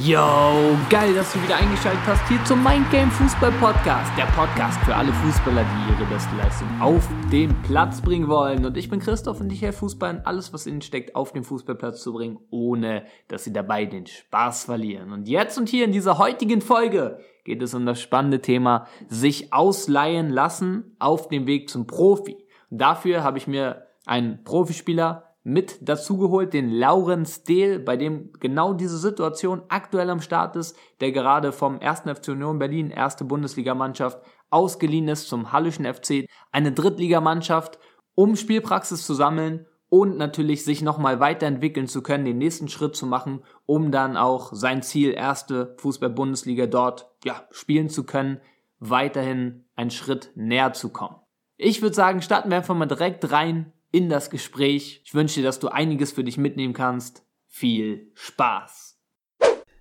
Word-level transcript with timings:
Yo, 0.00 0.74
geil, 0.88 1.12
dass 1.12 1.34
du 1.34 1.42
wieder 1.42 1.56
eingeschaltet 1.56 2.00
hast 2.06 2.26
hier 2.26 2.42
zum 2.46 2.64
Mind 2.64 2.90
Game 2.90 3.10
Fußball 3.10 3.52
Podcast. 3.60 4.10
Der 4.16 4.24
Podcast 4.24 4.82
für 4.84 4.96
alle 4.96 5.12
Fußballer, 5.12 5.66
die 5.66 5.92
ihre 5.92 6.08
beste 6.08 6.34
Leistung 6.34 6.66
auf 6.80 7.06
den 7.30 7.54
Platz 7.60 8.00
bringen 8.00 8.26
wollen. 8.26 8.64
Und 8.64 8.78
ich 8.78 8.88
bin 8.88 9.00
Christoph 9.00 9.42
und 9.42 9.52
ich 9.52 9.60
helfe 9.60 9.80
Fußballern, 9.80 10.22
alles, 10.24 10.50
was 10.54 10.66
ihnen 10.66 10.80
steckt, 10.80 11.14
auf 11.14 11.34
den 11.34 11.44
Fußballplatz 11.44 12.00
zu 12.02 12.14
bringen, 12.14 12.38
ohne 12.48 13.04
dass 13.28 13.44
sie 13.44 13.52
dabei 13.52 13.84
den 13.84 14.06
Spaß 14.06 14.64
verlieren. 14.64 15.12
Und 15.12 15.28
jetzt 15.28 15.58
und 15.58 15.68
hier 15.68 15.84
in 15.84 15.92
dieser 15.92 16.16
heutigen 16.16 16.62
Folge 16.62 17.18
geht 17.44 17.60
es 17.60 17.74
um 17.74 17.84
das 17.84 18.00
spannende 18.00 18.40
Thema 18.40 18.86
sich 19.08 19.52
ausleihen 19.52 20.30
lassen 20.30 20.96
auf 21.00 21.28
dem 21.28 21.46
Weg 21.46 21.68
zum 21.68 21.86
Profi. 21.86 22.38
Und 22.70 22.78
dafür 22.78 23.22
habe 23.24 23.36
ich 23.36 23.46
mir 23.46 23.88
einen 24.06 24.42
Profispieler 24.42 25.31
mit 25.44 25.78
dazugeholt, 25.86 26.52
den 26.52 26.70
Laurenz 26.70 27.42
Dehl, 27.42 27.78
bei 27.80 27.96
dem 27.96 28.32
genau 28.38 28.74
diese 28.74 28.98
Situation 28.98 29.62
aktuell 29.68 30.10
am 30.10 30.20
Start 30.20 30.56
ist, 30.56 30.76
der 31.00 31.10
gerade 31.10 31.52
vom 31.52 31.80
1. 31.80 32.02
FC 32.02 32.28
Union 32.28 32.58
Berlin, 32.58 32.90
erste 32.90 33.24
Bundesligamannschaft, 33.24 34.18
ausgeliehen 34.50 35.08
ist 35.08 35.28
zum 35.28 35.52
Hallischen 35.52 35.84
FC, 35.84 36.26
eine 36.52 36.72
Drittligamannschaft, 36.72 37.78
um 38.14 38.36
Spielpraxis 38.36 39.04
zu 39.04 39.14
sammeln 39.14 39.66
und 39.88 40.16
natürlich 40.16 40.64
sich 40.64 40.80
nochmal 40.80 41.20
weiterentwickeln 41.20 41.86
zu 41.86 42.02
können, 42.02 42.24
den 42.24 42.38
nächsten 42.38 42.68
Schritt 42.68 42.94
zu 42.94 43.06
machen, 43.06 43.42
um 43.66 43.90
dann 43.90 44.16
auch 44.16 44.52
sein 44.52 44.82
Ziel, 44.82 45.12
erste 45.12 45.74
Fußball-Bundesliga 45.78 46.66
dort, 46.66 47.10
ja, 47.24 47.46
spielen 47.50 47.88
zu 47.88 48.04
können, 48.04 48.40
weiterhin 48.78 49.64
einen 49.74 49.90
Schritt 49.90 50.30
näher 50.34 50.72
zu 50.72 50.90
kommen. 50.90 51.16
Ich 51.56 51.82
würde 51.82 51.94
sagen, 51.94 52.22
starten 52.22 52.50
wir 52.50 52.56
einfach 52.56 52.74
mal 52.74 52.86
direkt 52.86 53.30
rein 53.32 53.72
in 53.92 54.08
das 54.08 54.30
Gespräch. 54.30 55.02
Ich 55.04 55.14
wünsche 55.14 55.40
dir, 55.40 55.46
dass 55.46 55.60
du 55.60 55.68
einiges 55.68 56.12
für 56.12 56.24
dich 56.24 56.38
mitnehmen 56.38 56.72
kannst. 56.72 57.24
Viel 57.46 58.10
Spaß! 58.14 58.98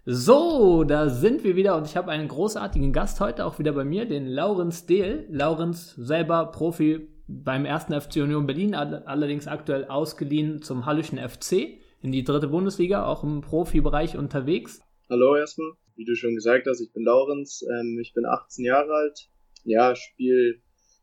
So, 0.03 0.83
da 0.83 1.09
sind 1.09 1.43
wir 1.43 1.55
wieder 1.55 1.77
und 1.77 1.85
ich 1.85 1.95
habe 1.95 2.11
einen 2.11 2.27
großartigen 2.27 2.91
Gast 2.91 3.19
heute 3.21 3.45
auch 3.45 3.59
wieder 3.59 3.71
bei 3.71 3.85
mir, 3.85 4.05
den 4.05 4.27
Laurenz 4.27 4.85
Dehl. 4.85 5.27
Laurenz 5.29 5.93
selber 5.95 6.47
Profi 6.47 7.07
beim 7.27 7.65
ersten 7.65 7.99
FC 7.99 8.17
Union 8.17 8.47
Berlin, 8.47 8.73
allerdings 8.73 9.47
aktuell 9.47 9.85
ausgeliehen 9.85 10.61
zum 10.61 10.85
Hallischen 10.85 11.19
FC 11.19 11.79
in 12.01 12.11
die 12.11 12.23
dritte 12.23 12.47
Bundesliga, 12.47 13.05
auch 13.05 13.23
im 13.23 13.41
Profibereich 13.41 14.17
unterwegs. 14.17 14.81
Hallo 15.07 15.35
erstmal, 15.35 15.73
wie 15.95 16.03
du 16.03 16.15
schon 16.15 16.35
gesagt 16.35 16.65
hast, 16.67 16.81
ich 16.81 16.91
bin 16.91 17.03
Laurenz, 17.03 17.61
ähm, 17.61 17.99
ich 18.01 18.13
bin 18.13 18.25
18 18.25 18.65
Jahre 18.65 18.91
alt, 18.91 19.29
ja, 19.63 19.95
spiele 19.95 20.55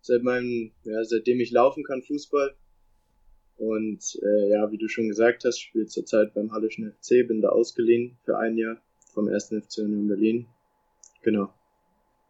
seit 0.03 0.23
meinem, 0.23 0.73
ja, 0.83 1.05
seitdem 1.05 1.39
ich 1.41 1.53
laufen 1.53 1.85
kann 1.85 2.03
Fußball, 2.03 2.57
und 3.59 4.19
äh, 4.23 4.51
ja, 4.51 4.71
wie 4.71 4.79
du 4.79 4.89
schon 4.89 5.09
gesagt 5.09 5.45
hast, 5.45 5.59
spiele 5.59 5.87
zurzeit 5.87 6.33
beim 6.35 6.53
Hallischen 6.53 6.93
FC, 6.93 7.27
bin 7.27 7.43
da 7.43 7.51
ausgeliehen 7.51 8.17
für 8.25 8.39
ein 8.39 8.57
Jahr 8.57 8.79
vom 9.13 9.29
1. 9.29 9.49
FC 9.49 9.79
Union 9.79 10.09
Berlin. 10.09 10.47
Genau. 11.23 11.53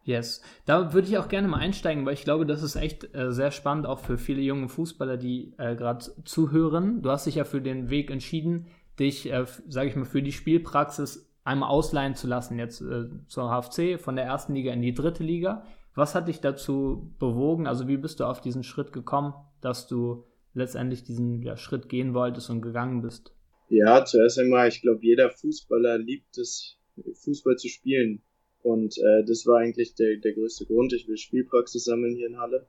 Yes, 0.03 0.41
da 0.65 0.93
würde 0.93 1.07
ich 1.07 1.17
auch 1.17 1.27
gerne 1.27 1.47
mal 1.47 1.57
einsteigen, 1.57 2.05
weil 2.05 2.13
ich 2.13 2.23
glaube, 2.23 2.45
das 2.45 2.63
ist 2.63 2.75
echt 2.75 3.13
äh, 3.13 3.31
sehr 3.31 3.51
spannend, 3.51 3.85
auch 3.85 3.99
für 3.99 4.17
viele 4.17 4.41
junge 4.41 4.67
Fußballer, 4.67 5.17
die 5.17 5.53
äh, 5.57 5.75
gerade 5.75 6.05
zuhören. 6.23 7.03
Du 7.03 7.11
hast 7.11 7.27
dich 7.27 7.35
ja 7.35 7.43
für 7.43 7.61
den 7.61 7.91
Weg 7.91 8.09
entschieden, 8.09 8.67
dich, 8.97 9.31
äh, 9.31 9.45
sage 9.67 9.89
ich 9.89 9.95
mal, 9.95 10.05
für 10.05 10.23
die 10.23 10.31
Spielpraxis 10.31 11.29
einmal 11.43 11.69
ausleihen 11.69 12.15
zu 12.15 12.27
lassen, 12.27 12.57
jetzt 12.57 12.81
äh, 12.81 13.05
zur 13.27 13.49
HFC, 13.49 13.99
von 13.99 14.15
der 14.15 14.25
ersten 14.25 14.55
Liga 14.55 14.71
in 14.71 14.81
die 14.81 14.93
dritte 14.93 15.23
Liga. 15.23 15.63
Was 15.93 16.15
hat 16.15 16.27
dich 16.27 16.39
dazu 16.39 17.13
bewogen? 17.19 17.67
Also 17.67 17.87
wie 17.87 17.97
bist 17.97 18.19
du 18.19 18.25
auf 18.25 18.41
diesen 18.41 18.63
Schritt 18.63 18.93
gekommen, 18.93 19.33
dass 19.61 19.87
du 19.87 20.25
letztendlich 20.59 21.03
diesen 21.03 21.41
ja, 21.41 21.57
Schritt 21.57 21.89
gehen 21.89 22.13
wolltest 22.13 22.49
und 22.49 22.61
gegangen 22.61 23.01
bist? 23.01 23.31
Ja, 23.69 24.05
zuerst 24.05 24.39
einmal, 24.39 24.67
ich 24.67 24.81
glaube, 24.81 24.99
jeder 25.01 25.29
Fußballer 25.29 25.97
liebt 25.97 26.37
es, 26.37 26.77
Fußball 27.13 27.55
zu 27.57 27.69
spielen. 27.69 28.21
Und 28.61 28.97
äh, 28.97 29.23
das 29.25 29.45
war 29.45 29.59
eigentlich 29.59 29.95
der, 29.95 30.17
der 30.17 30.33
größte 30.33 30.65
Grund. 30.65 30.91
Ich 30.93 31.07
will 31.07 31.17
Spielpraxis 31.17 31.85
sammeln 31.85 32.15
hier 32.15 32.27
in 32.27 32.39
Halle. 32.39 32.67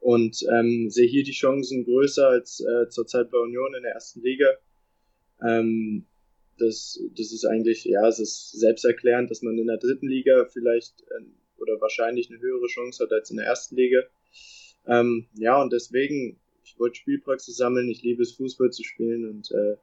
Und 0.00 0.42
ähm, 0.50 0.88
sehe 0.88 1.08
hier 1.08 1.24
die 1.24 1.32
Chancen 1.32 1.84
größer 1.84 2.26
als 2.26 2.60
äh, 2.60 2.88
zurzeit 2.88 3.30
bei 3.30 3.38
Union 3.38 3.74
in 3.74 3.82
der 3.82 3.92
ersten 3.92 4.22
Liga. 4.22 4.46
Ähm, 5.46 6.06
das, 6.58 7.02
das 7.16 7.32
ist 7.32 7.44
eigentlich, 7.44 7.84
ja, 7.84 8.06
es 8.06 8.18
ist 8.18 8.52
selbsterklärend, 8.52 9.30
dass 9.30 9.42
man 9.42 9.58
in 9.58 9.66
der 9.66 9.78
dritten 9.78 10.08
Liga 10.08 10.46
vielleicht 10.46 11.02
äh, 11.02 11.24
oder 11.60 11.80
wahrscheinlich 11.80 12.30
eine 12.30 12.40
höhere 12.40 12.66
Chance 12.66 13.04
hat 13.04 13.12
als 13.12 13.30
in 13.30 13.36
der 13.36 13.46
ersten 13.46 13.76
Liga. 13.76 14.00
Ähm, 14.86 15.26
ja, 15.34 15.60
und 15.60 15.72
deswegen 15.72 16.38
ich 16.70 16.78
wollte 16.80 16.96
Spielpraxis 16.96 17.56
sammeln, 17.56 17.88
ich 17.88 18.02
liebe 18.02 18.22
es, 18.22 18.32
Fußball 18.32 18.70
zu 18.70 18.84
spielen 18.84 19.28
und 19.28 19.50
äh, 19.50 19.76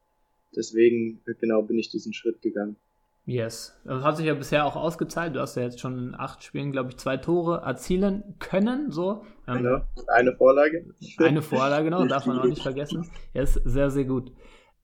deswegen 0.56 1.22
genau 1.40 1.62
bin 1.62 1.78
ich 1.78 1.90
diesen 1.90 2.14
Schritt 2.14 2.42
gegangen. 2.42 2.78
Yes. 3.25 3.78
Das 3.84 4.03
hat 4.03 4.16
sich 4.16 4.25
ja 4.25 4.36
bisher 4.36 4.66
auch 4.66 4.78
ausgezahlt. 4.78 5.36
Du 5.36 5.42
hast 5.42 5.58
ja 5.58 5.64
jetzt 5.64 5.81
schon 5.81 5.97
in 5.97 6.16
acht 6.16 6.44
Spielen, 6.44 6.72
glaube 6.72 6.92
ich, 6.92 6.97
zwei 6.97 7.18
Tore 7.18 7.62
erzielen 7.66 8.36
können. 8.40 8.90
So. 8.90 9.26
Ähm, 9.50 9.58
genau. 9.58 9.81
Eine 10.08 10.34
Vorlage. 10.34 10.86
Eine 11.18 11.42
Vorlage, 11.42 11.84
genau, 11.84 12.06
darf 12.06 12.26
man 12.26 12.40
auch 12.40 12.46
nicht 12.46 12.64
vergessen. 12.64 13.12
Ja, 13.34 13.42
ist 13.42 13.59
sehr, 13.66 13.92
sehr 13.92 14.06
gut. 14.06 14.31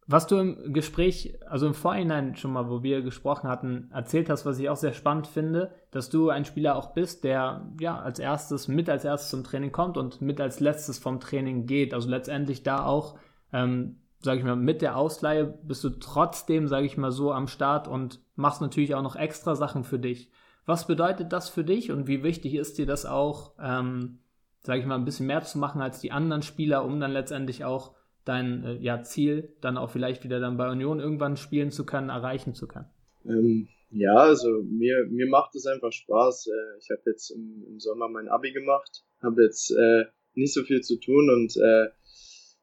Was 0.05 0.27
du 0.27 0.37
im 0.37 0.73
Gespräch, 0.73 1.37
also 1.47 1.65
im 1.65 1.73
Vorhinein 1.73 2.35
schon 2.35 2.51
mal, 2.51 2.69
wo 2.69 2.83
wir 2.83 3.01
gesprochen 3.01 3.47
hatten, 3.47 3.89
erzählt 3.93 4.29
hast, 4.29 4.45
was 4.45 4.59
ich 4.59 4.69
auch 4.69 4.75
sehr 4.75 4.93
spannend 4.93 5.27
finde, 5.27 5.71
dass 5.91 6.09
du 6.09 6.29
ein 6.29 6.43
Spieler 6.43 6.75
auch 6.75 6.93
bist, 6.93 7.23
der 7.23 7.69
ja 7.79 7.99
als 7.99 8.19
erstes, 8.19 8.67
mit 8.67 8.89
als 8.89 9.05
erstes 9.05 9.29
zum 9.29 9.43
Training 9.45 9.71
kommt 9.71 9.97
und 9.97 10.21
mit 10.21 10.41
als 10.41 10.59
letztes 10.59 10.99
vom 10.99 11.21
Training 11.21 11.67
geht. 11.67 11.93
Also 11.93 12.09
letztendlich 12.09 12.63
da 12.63 12.85
auch, 12.85 13.17
ähm, 13.53 14.01
sage 14.19 14.39
ich 14.39 14.45
mal, 14.45 14.57
mit 14.57 14.81
der 14.81 14.97
Ausleihe 14.97 15.45
bist 15.45 15.83
du 15.85 15.89
trotzdem, 15.89 16.67
sage 16.67 16.85
ich 16.85 16.97
mal 16.97 17.11
so, 17.11 17.31
am 17.31 17.47
Start 17.47 17.87
und 17.87 18.19
machst 18.35 18.61
natürlich 18.61 18.95
auch 18.95 19.03
noch 19.03 19.15
extra 19.15 19.55
Sachen 19.55 19.85
für 19.85 19.99
dich. 19.99 20.31
Was 20.65 20.85
bedeutet 20.85 21.31
das 21.31 21.49
für 21.49 21.63
dich 21.63 21.91
und 21.91 22.07
wie 22.07 22.23
wichtig 22.23 22.55
ist 22.55 22.77
dir 22.77 22.85
das 22.85 23.05
auch, 23.05 23.53
ähm, 23.59 24.19
sage 24.61 24.79
ich 24.79 24.85
mal, 24.85 24.95
ein 24.95 25.05
bisschen 25.05 25.27
mehr 25.27 25.43
zu 25.43 25.59
machen 25.59 25.81
als 25.81 25.99
die 25.99 26.11
anderen 26.11 26.41
Spieler, 26.41 26.83
um 26.83 26.99
dann 26.99 27.11
letztendlich 27.11 27.63
auch 27.63 27.95
dein 28.25 28.63
äh, 28.63 28.73
ja, 28.75 29.03
Ziel 29.03 29.53
dann 29.61 29.77
auch 29.77 29.91
vielleicht 29.91 30.23
wieder 30.23 30.39
dann 30.39 30.57
bei 30.57 30.69
Union 30.69 30.99
irgendwann 30.99 31.37
spielen 31.37 31.71
zu 31.71 31.85
können, 31.85 32.09
erreichen 32.09 32.53
zu 32.53 32.67
können? 32.67 32.89
Ähm, 33.25 33.67
ja, 33.89 34.15
also 34.15 34.63
mir, 34.63 35.05
mir 35.09 35.27
macht 35.27 35.55
es 35.55 35.65
einfach 35.65 35.91
Spaß. 35.91 36.47
Äh, 36.47 36.77
ich 36.79 36.89
habe 36.89 37.01
jetzt 37.05 37.29
im, 37.31 37.63
im, 37.67 37.79
Sommer 37.79 38.09
mein 38.09 38.27
Abi 38.27 38.51
gemacht, 38.51 39.03
habe 39.21 39.43
jetzt 39.43 39.71
äh, 39.71 40.05
nicht 40.33 40.53
so 40.53 40.63
viel 40.63 40.81
zu 40.81 40.99
tun 40.99 41.29
und 41.29 41.55
äh, 41.57 41.89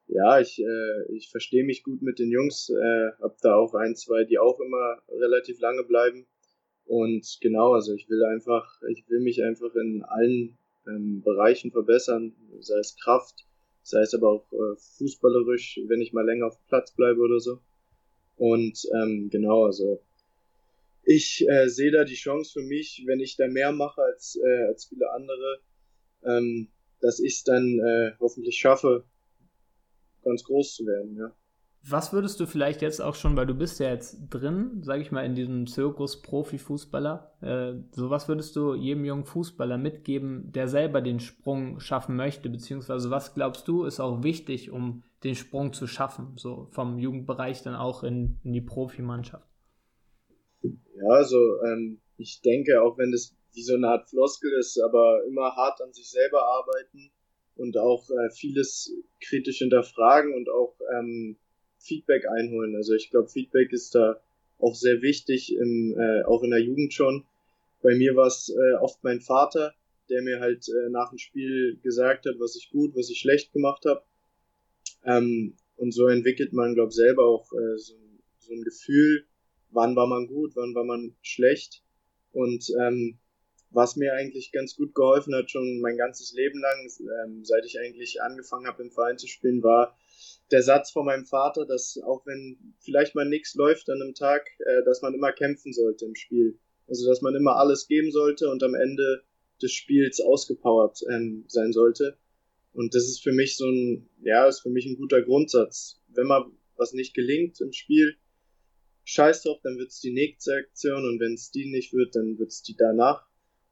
ja, 0.07 0.39
ich, 0.41 0.59
äh, 0.59 1.15
ich 1.15 1.29
verstehe 1.31 1.63
mich 1.63 1.83
gut 1.83 2.01
mit 2.01 2.19
den 2.19 2.31
Jungs, 2.31 2.69
äh, 2.69 3.11
habe 3.21 3.37
da 3.41 3.55
auch 3.55 3.73
ein, 3.75 3.95
zwei, 3.95 4.25
die 4.25 4.39
auch 4.39 4.59
immer 4.59 4.97
relativ 5.09 5.61
lange 5.61 5.83
bleiben. 5.83 6.25
Und 6.85 7.37
genau, 7.39 7.71
also 7.71 7.93
ich 7.93 8.09
will 8.09 8.21
einfach, 8.25 8.81
ich 8.89 9.07
will 9.07 9.21
mich 9.21 9.41
einfach 9.41 9.73
in 9.75 10.03
allen 10.03 10.57
ähm, 10.85 11.21
Bereichen 11.21 11.71
verbessern, 11.71 12.35
sei 12.59 12.79
es 12.79 12.97
Kraft, 12.97 13.45
sei 13.83 14.01
es 14.01 14.13
aber 14.13 14.29
auch 14.29 14.51
äh, 14.51 14.75
fußballerisch, 14.97 15.81
wenn 15.87 16.01
ich 16.01 16.13
mal 16.13 16.25
länger 16.25 16.47
auf 16.47 16.57
dem 16.57 16.67
Platz 16.67 16.91
bleibe 16.91 17.21
oder 17.21 17.39
so. 17.39 17.59
Und 18.37 18.87
ähm, 18.93 19.29
genau, 19.31 19.65
also 19.65 20.01
ich 21.03 21.47
äh, 21.49 21.67
sehe 21.67 21.91
da 21.91 22.03
die 22.03 22.15
Chance 22.15 22.53
für 22.53 22.65
mich, 22.65 23.03
wenn 23.05 23.19
ich 23.19 23.35
da 23.35 23.47
mehr 23.47 23.71
mache 23.71 24.01
als, 24.01 24.35
äh, 24.35 24.67
als 24.67 24.85
viele 24.85 25.11
andere, 25.11 25.59
ähm, 26.23 26.69
dass 27.01 27.19
ich 27.19 27.35
es 27.35 27.43
dann 27.43 27.79
äh, 27.79 28.11
hoffentlich 28.19 28.57
schaffe, 28.57 29.03
ganz 30.23 30.43
groß 30.43 30.75
zu 30.75 30.85
werden, 30.85 31.17
ja. 31.17 31.35
Was 31.83 32.13
würdest 32.13 32.39
du 32.39 32.45
vielleicht 32.45 32.83
jetzt 32.83 33.01
auch 33.01 33.15
schon, 33.15 33.35
weil 33.35 33.47
du 33.47 33.55
bist 33.55 33.79
ja 33.79 33.89
jetzt 33.89 34.19
drin, 34.29 34.83
sage 34.83 35.01
ich 35.01 35.11
mal, 35.11 35.25
in 35.25 35.33
diesem 35.33 35.65
Zirkus 35.65 36.21
Profifußballer, 36.21 37.33
äh, 37.41 37.73
so 37.91 38.11
was 38.11 38.27
würdest 38.27 38.55
du 38.55 38.75
jedem 38.75 39.03
jungen 39.03 39.25
Fußballer 39.25 39.79
mitgeben, 39.79 40.51
der 40.51 40.67
selber 40.67 41.01
den 41.01 41.19
Sprung 41.19 41.79
schaffen 41.79 42.15
möchte, 42.15 42.49
beziehungsweise 42.49 43.09
was 43.09 43.33
glaubst 43.33 43.67
du 43.67 43.85
ist 43.85 43.99
auch 43.99 44.21
wichtig, 44.21 44.69
um 44.69 45.03
den 45.23 45.33
Sprung 45.33 45.73
zu 45.73 45.87
schaffen, 45.87 46.33
so 46.35 46.67
vom 46.71 46.99
Jugendbereich 46.99 47.63
dann 47.63 47.75
auch 47.75 48.03
in, 48.03 48.39
in 48.43 48.53
die 48.53 48.61
Profimannschaft? 48.61 49.47
Ja, 50.61 51.09
also 51.09 51.37
ähm, 51.65 51.99
ich 52.17 52.41
denke, 52.41 52.83
auch 52.83 52.99
wenn 52.99 53.11
das 53.11 53.35
wie 53.53 53.63
so 53.63 53.73
eine 53.73 53.89
Art 53.89 54.07
Floskel 54.07 54.51
ist, 54.59 54.79
aber 54.79 55.23
immer 55.27 55.55
hart 55.55 55.81
an 55.81 55.91
sich 55.93 56.09
selber 56.09 56.43
arbeiten 56.43 57.11
und 57.55 57.77
auch 57.77 58.07
äh, 58.09 58.29
vieles 58.31 58.93
kritisch 59.19 59.57
hinterfragen 59.57 60.33
und 60.33 60.49
auch 60.49 60.75
ähm, 60.97 61.37
Feedback 61.81 62.27
einholen. 62.27 62.75
Also 62.75 62.93
ich 62.93 63.09
glaube, 63.09 63.29
Feedback 63.29 63.71
ist 63.71 63.95
da 63.95 64.21
auch 64.59 64.75
sehr 64.75 65.01
wichtig, 65.01 65.55
im, 65.55 65.95
äh, 65.97 66.23
auch 66.23 66.43
in 66.43 66.51
der 66.51 66.59
Jugend 66.59 66.93
schon. 66.93 67.25
Bei 67.81 67.95
mir 67.95 68.15
war 68.15 68.27
es 68.27 68.49
äh, 68.49 68.75
oft 68.75 69.03
mein 69.03 69.21
Vater, 69.21 69.73
der 70.09 70.21
mir 70.21 70.39
halt 70.39 70.67
äh, 70.69 70.89
nach 70.89 71.09
dem 71.09 71.17
Spiel 71.17 71.79
gesagt 71.81 72.25
hat, 72.25 72.35
was 72.39 72.55
ich 72.55 72.69
gut, 72.69 72.95
was 72.95 73.09
ich 73.09 73.19
schlecht 73.19 73.53
gemacht 73.53 73.85
habe. 73.85 74.03
Ähm, 75.05 75.55
und 75.77 75.93
so 75.93 76.07
entwickelt 76.07 76.53
man, 76.53 76.75
glaube 76.75 76.91
selber 76.91 77.25
auch 77.25 77.51
äh, 77.53 77.77
so, 77.77 77.95
so 78.39 78.53
ein 78.53 78.63
Gefühl, 78.63 79.25
wann 79.71 79.95
war 79.95 80.05
man 80.05 80.27
gut, 80.27 80.55
wann 80.55 80.75
war 80.75 80.83
man 80.83 81.15
schlecht. 81.21 81.81
Und 82.33 82.71
ähm, 82.79 83.17
was 83.71 83.95
mir 83.95 84.13
eigentlich 84.13 84.51
ganz 84.51 84.75
gut 84.75 84.93
geholfen 84.93 85.33
hat, 85.33 85.49
schon 85.49 85.79
mein 85.79 85.97
ganzes 85.97 86.33
Leben 86.33 86.59
lang, 86.59 86.91
ähm, 87.25 87.43
seit 87.45 87.65
ich 87.65 87.79
eigentlich 87.79 88.21
angefangen 88.21 88.67
habe 88.67 88.83
im 88.83 88.91
Verein 88.91 89.17
zu 89.17 89.27
spielen, 89.27 89.63
war, 89.63 89.97
der 90.51 90.63
Satz 90.63 90.91
von 90.91 91.05
meinem 91.05 91.25
Vater, 91.25 91.65
dass 91.65 91.99
auch 92.03 92.25
wenn 92.25 92.57
vielleicht 92.79 93.15
mal 93.15 93.27
nichts 93.27 93.55
läuft 93.55 93.89
an 93.89 94.01
einem 94.01 94.13
Tag, 94.13 94.47
äh, 94.59 94.83
dass 94.85 95.01
man 95.01 95.13
immer 95.13 95.31
kämpfen 95.31 95.73
sollte 95.73 96.05
im 96.05 96.15
Spiel. 96.15 96.59
Also 96.87 97.07
dass 97.07 97.21
man 97.21 97.35
immer 97.35 97.55
alles 97.55 97.87
geben 97.87 98.11
sollte 98.11 98.49
und 98.49 98.63
am 98.63 98.75
Ende 98.75 99.23
des 99.61 99.71
Spiels 99.71 100.19
ausgepowert 100.19 100.99
ähm, 101.09 101.45
sein 101.47 101.71
sollte. 101.71 102.17
Und 102.73 102.95
das 102.95 103.03
ist 103.03 103.21
für 103.21 103.31
mich 103.31 103.57
so 103.57 103.69
ein, 103.69 104.09
ja, 104.23 104.47
ist 104.47 104.61
für 104.61 104.69
mich 104.69 104.85
ein 104.85 104.97
guter 104.97 105.21
Grundsatz. 105.21 106.01
Wenn 106.07 106.27
mal 106.27 106.45
was 106.75 106.93
nicht 106.93 107.13
gelingt 107.13 107.61
im 107.61 107.73
Spiel, 107.73 108.15
scheiß 109.03 109.43
drauf, 109.43 109.59
dann 109.63 109.77
wird's 109.77 109.99
die 110.01 110.11
nächste 110.11 110.53
Aktion 110.53 111.05
und 111.05 111.19
wenn 111.19 111.33
es 111.33 111.51
die 111.51 111.69
nicht 111.69 111.93
wird, 111.93 112.15
dann 112.15 112.37
wird's 112.39 112.63
die 112.63 112.75
danach. 112.75 113.25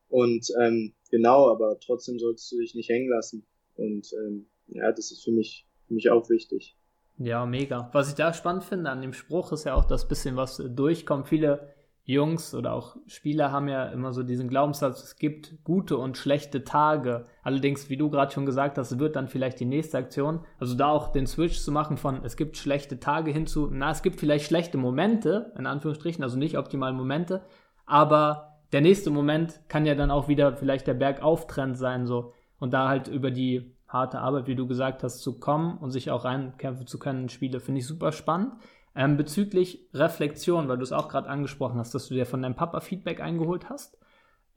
Und 0.10 0.48
ähm, 0.60 0.94
genau, 1.12 1.50
aber 1.50 1.80
trotzdem 1.80 2.20
solltest 2.20 2.52
du 2.52 2.60
dich 2.60 2.76
nicht 2.76 2.90
hängen 2.90 3.10
lassen. 3.10 3.46
Und 3.76 4.12
ähm, 4.14 4.48
ja, 4.68 4.92
das 4.92 5.12
ist 5.12 5.24
für 5.24 5.32
mich, 5.32 5.66
für 5.90 5.94
mich 5.96 6.10
auch 6.10 6.30
wichtig. 6.30 6.78
Ja, 7.18 7.46
mega. 7.46 7.90
Was 7.92 8.08
ich 8.08 8.16
da 8.16 8.32
spannend 8.32 8.64
finde 8.64 8.90
an 8.90 9.02
dem 9.02 9.12
Spruch 9.12 9.52
ist 9.52 9.66
ja 9.66 9.74
auch, 9.74 9.84
dass 9.84 10.08
bisschen 10.08 10.38
was 10.38 10.64
durchkommt. 10.66 11.28
Viele 11.28 11.74
Jungs 12.06 12.56
oder 12.56 12.74
auch 12.74 12.96
Spieler 13.08 13.52
haben 13.52 13.68
ja 13.68 13.86
immer 13.90 14.14
so 14.14 14.24
diesen 14.24 14.48
Glaubenssatz, 14.48 15.04
es 15.04 15.16
gibt 15.18 15.64
gute 15.64 15.98
und 15.98 16.18
schlechte 16.18 16.64
Tage. 16.64 17.26
Allerdings, 17.44 17.90
wie 17.90 17.98
du 17.98 18.10
gerade 18.10 18.32
schon 18.32 18.46
gesagt 18.46 18.78
hast, 18.78 18.98
wird 18.98 19.16
dann 19.16 19.28
vielleicht 19.28 19.60
die 19.60 19.66
nächste 19.66 19.98
Aktion, 19.98 20.40
also 20.58 20.76
da 20.76 20.88
auch 20.88 21.12
den 21.12 21.28
Switch 21.28 21.60
zu 21.60 21.72
machen 21.72 21.98
von 21.98 22.24
es 22.24 22.36
gibt 22.36 22.58
schlechte 22.58 23.00
Tage 23.00 23.32
hinzu, 23.32 23.70
na, 23.72 23.92
es 23.92 24.02
gibt 24.02 24.20
vielleicht 24.20 24.46
schlechte 24.46 24.80
Momente, 24.80 25.54
in 25.58 25.68
Anführungsstrichen, 25.68 26.24
also 26.24 26.38
nicht 26.38 26.58
optimale 26.58 26.96
Momente, 26.96 27.44
aber 27.86 28.60
der 28.72 28.82
nächste 28.82 29.12
Moment 29.12 29.60
kann 29.68 29.86
ja 29.86 29.94
dann 29.94 30.10
auch 30.10 30.28
wieder 30.28 30.56
vielleicht 30.56 30.88
der 30.88 30.94
Bergauftrend 30.96 31.78
sein, 31.78 32.08
so. 32.08 32.34
Und 32.58 32.74
da 32.74 32.90
halt 32.90 33.08
über 33.08 33.30
die 33.30 33.76
harte 33.90 34.20
Arbeit, 34.20 34.48
wie 34.48 34.56
du 34.56 34.68
gesagt 34.68 35.04
hast, 35.04 35.20
zu 35.20 35.40
kommen 35.40 35.78
und 35.78 35.92
sich 35.92 36.12
auch 36.12 36.24
reinkämpfen 36.24 36.88
zu 36.88 37.00
können 37.00 37.24
in 37.24 37.30
Spiele, 37.30 37.60
finde 37.60 37.80
ich 37.80 37.88
super 37.88 38.12
spannend. 38.12 38.54
Ähm, 38.96 39.18
bezüglich 39.18 39.88
Reflexion, 39.94 40.68
weil 40.68 40.78
du 40.78 40.84
es 40.84 40.92
auch 40.92 41.10
gerade 41.10 41.30
angesprochen 41.30 41.80
hast, 41.80 41.94
dass 41.94 42.08
du 42.08 42.14
dir 42.14 42.26
von 42.26 42.42
deinem 42.42 42.56
Papa 42.56 42.80
Feedback 42.80 43.22
eingeholt 43.22 43.70
hast. 43.70 43.98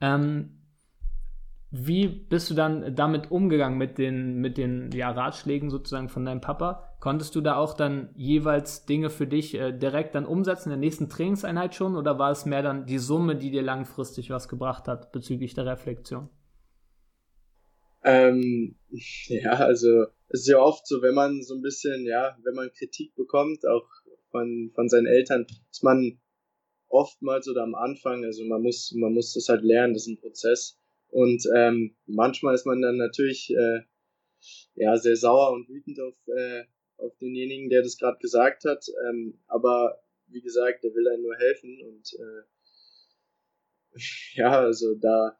Ähm, 0.00 0.58
wie 1.74 2.06
bist 2.06 2.50
du 2.50 2.54
dann 2.54 2.94
damit 2.94 3.30
umgegangen 3.30 3.78
mit 3.78 3.96
den, 3.96 4.36
mit 4.40 4.58
den 4.58 4.90
ja, 4.92 5.10
Ratschlägen 5.10 5.70
sozusagen 5.70 6.10
von 6.10 6.26
deinem 6.26 6.42
Papa? 6.42 6.94
Konntest 7.00 7.34
du 7.34 7.40
da 7.40 7.56
auch 7.56 7.72
dann 7.72 8.10
jeweils 8.14 8.84
Dinge 8.84 9.08
für 9.08 9.26
dich 9.26 9.54
äh, 9.54 9.72
direkt 9.72 10.14
dann 10.14 10.26
umsetzen 10.26 10.68
in 10.68 10.80
der 10.80 10.86
nächsten 10.86 11.08
Trainingseinheit 11.08 11.74
schon 11.74 11.96
oder 11.96 12.18
war 12.18 12.30
es 12.30 12.44
mehr 12.44 12.62
dann 12.62 12.84
die 12.84 12.98
Summe, 12.98 13.36
die 13.36 13.50
dir 13.50 13.62
langfristig 13.62 14.28
was 14.28 14.48
gebracht 14.48 14.86
hat 14.86 15.12
bezüglich 15.12 15.54
der 15.54 15.64
Reflexion? 15.64 16.28
Ähm, 18.04 18.76
ja, 19.28 19.52
also 19.52 20.06
es 20.28 20.40
ist 20.40 20.48
ja 20.48 20.58
oft 20.58 20.86
so, 20.86 21.02
wenn 21.02 21.14
man 21.14 21.42
so 21.42 21.54
ein 21.54 21.62
bisschen, 21.62 22.04
ja, 22.06 22.36
wenn 22.42 22.54
man 22.54 22.72
Kritik 22.72 23.14
bekommt, 23.14 23.66
auch 23.66 23.88
von, 24.30 24.70
von 24.74 24.88
seinen 24.88 25.06
Eltern, 25.06 25.46
ist 25.70 25.84
man 25.84 26.20
oftmals 26.88 27.48
oder 27.48 27.62
am 27.62 27.74
Anfang, 27.74 28.24
also 28.24 28.44
man 28.44 28.62
muss, 28.62 28.92
man 28.92 29.12
muss 29.12 29.34
das 29.34 29.48
halt 29.48 29.62
lernen, 29.62 29.94
das 29.94 30.06
ist 30.06 30.08
ein 30.08 30.20
Prozess. 30.20 30.78
Und 31.08 31.44
ähm, 31.54 31.94
manchmal 32.06 32.54
ist 32.54 32.66
man 32.66 32.80
dann 32.80 32.96
natürlich 32.96 33.50
äh, 33.50 33.80
ja 34.74 34.96
sehr 34.96 35.16
sauer 35.16 35.52
und 35.52 35.68
wütend 35.68 36.00
auf, 36.00 36.14
äh, 36.26 36.64
auf 36.96 37.16
denjenigen, 37.18 37.68
der 37.68 37.82
das 37.82 37.98
gerade 37.98 38.18
gesagt 38.18 38.64
hat. 38.64 38.86
Ähm, 39.08 39.38
aber 39.46 40.02
wie 40.26 40.40
gesagt, 40.40 40.84
der 40.84 40.94
will 40.94 41.08
einem 41.08 41.22
nur 41.22 41.36
helfen 41.36 41.78
und 41.82 42.14
äh, 42.14 42.42
ja, 44.34 44.60
also 44.60 44.94
da, 44.94 45.36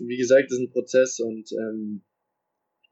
wie 0.00 0.16
gesagt, 0.16 0.50
das 0.50 0.58
ist 0.58 0.64
ein 0.64 0.70
Prozess 0.70 1.20
und 1.20 1.52
ähm, 1.52 2.02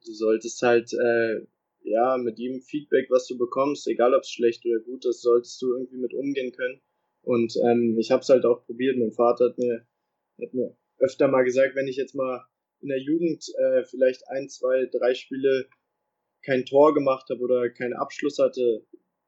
du 0.04 0.12
solltest 0.12 0.60
halt 0.62 0.92
äh, 0.92 1.46
ja, 1.84 2.16
mit 2.16 2.38
jedem 2.38 2.60
Feedback, 2.62 3.10
was 3.10 3.26
du 3.26 3.36
bekommst, 3.36 3.86
egal 3.86 4.14
ob 4.14 4.22
es 4.22 4.30
schlecht 4.30 4.64
oder 4.64 4.80
gut 4.80 5.04
ist, 5.04 5.22
solltest 5.22 5.60
du 5.60 5.74
irgendwie 5.74 5.98
mit 5.98 6.14
umgehen 6.14 6.52
können. 6.52 6.80
Und 7.22 7.56
ähm, 7.56 7.98
ich 7.98 8.10
habe 8.10 8.22
es 8.22 8.28
halt 8.28 8.44
auch 8.44 8.64
probiert. 8.64 8.96
Mein 8.96 9.12
Vater 9.12 9.50
hat 9.50 9.58
mir, 9.58 9.86
hat 10.40 10.54
mir 10.54 10.76
öfter 10.98 11.28
mal 11.28 11.44
gesagt, 11.44 11.74
wenn 11.74 11.88
ich 11.88 11.96
jetzt 11.96 12.14
mal 12.14 12.46
in 12.80 12.88
der 12.88 13.00
Jugend 13.00 13.46
äh, 13.58 13.84
vielleicht 13.84 14.28
ein, 14.28 14.48
zwei, 14.48 14.86
drei 14.86 15.14
Spiele 15.14 15.66
kein 16.42 16.64
Tor 16.64 16.94
gemacht 16.94 17.28
habe 17.30 17.40
oder 17.40 17.70
keinen 17.70 17.94
Abschluss 17.94 18.38
hatte, 18.38 18.84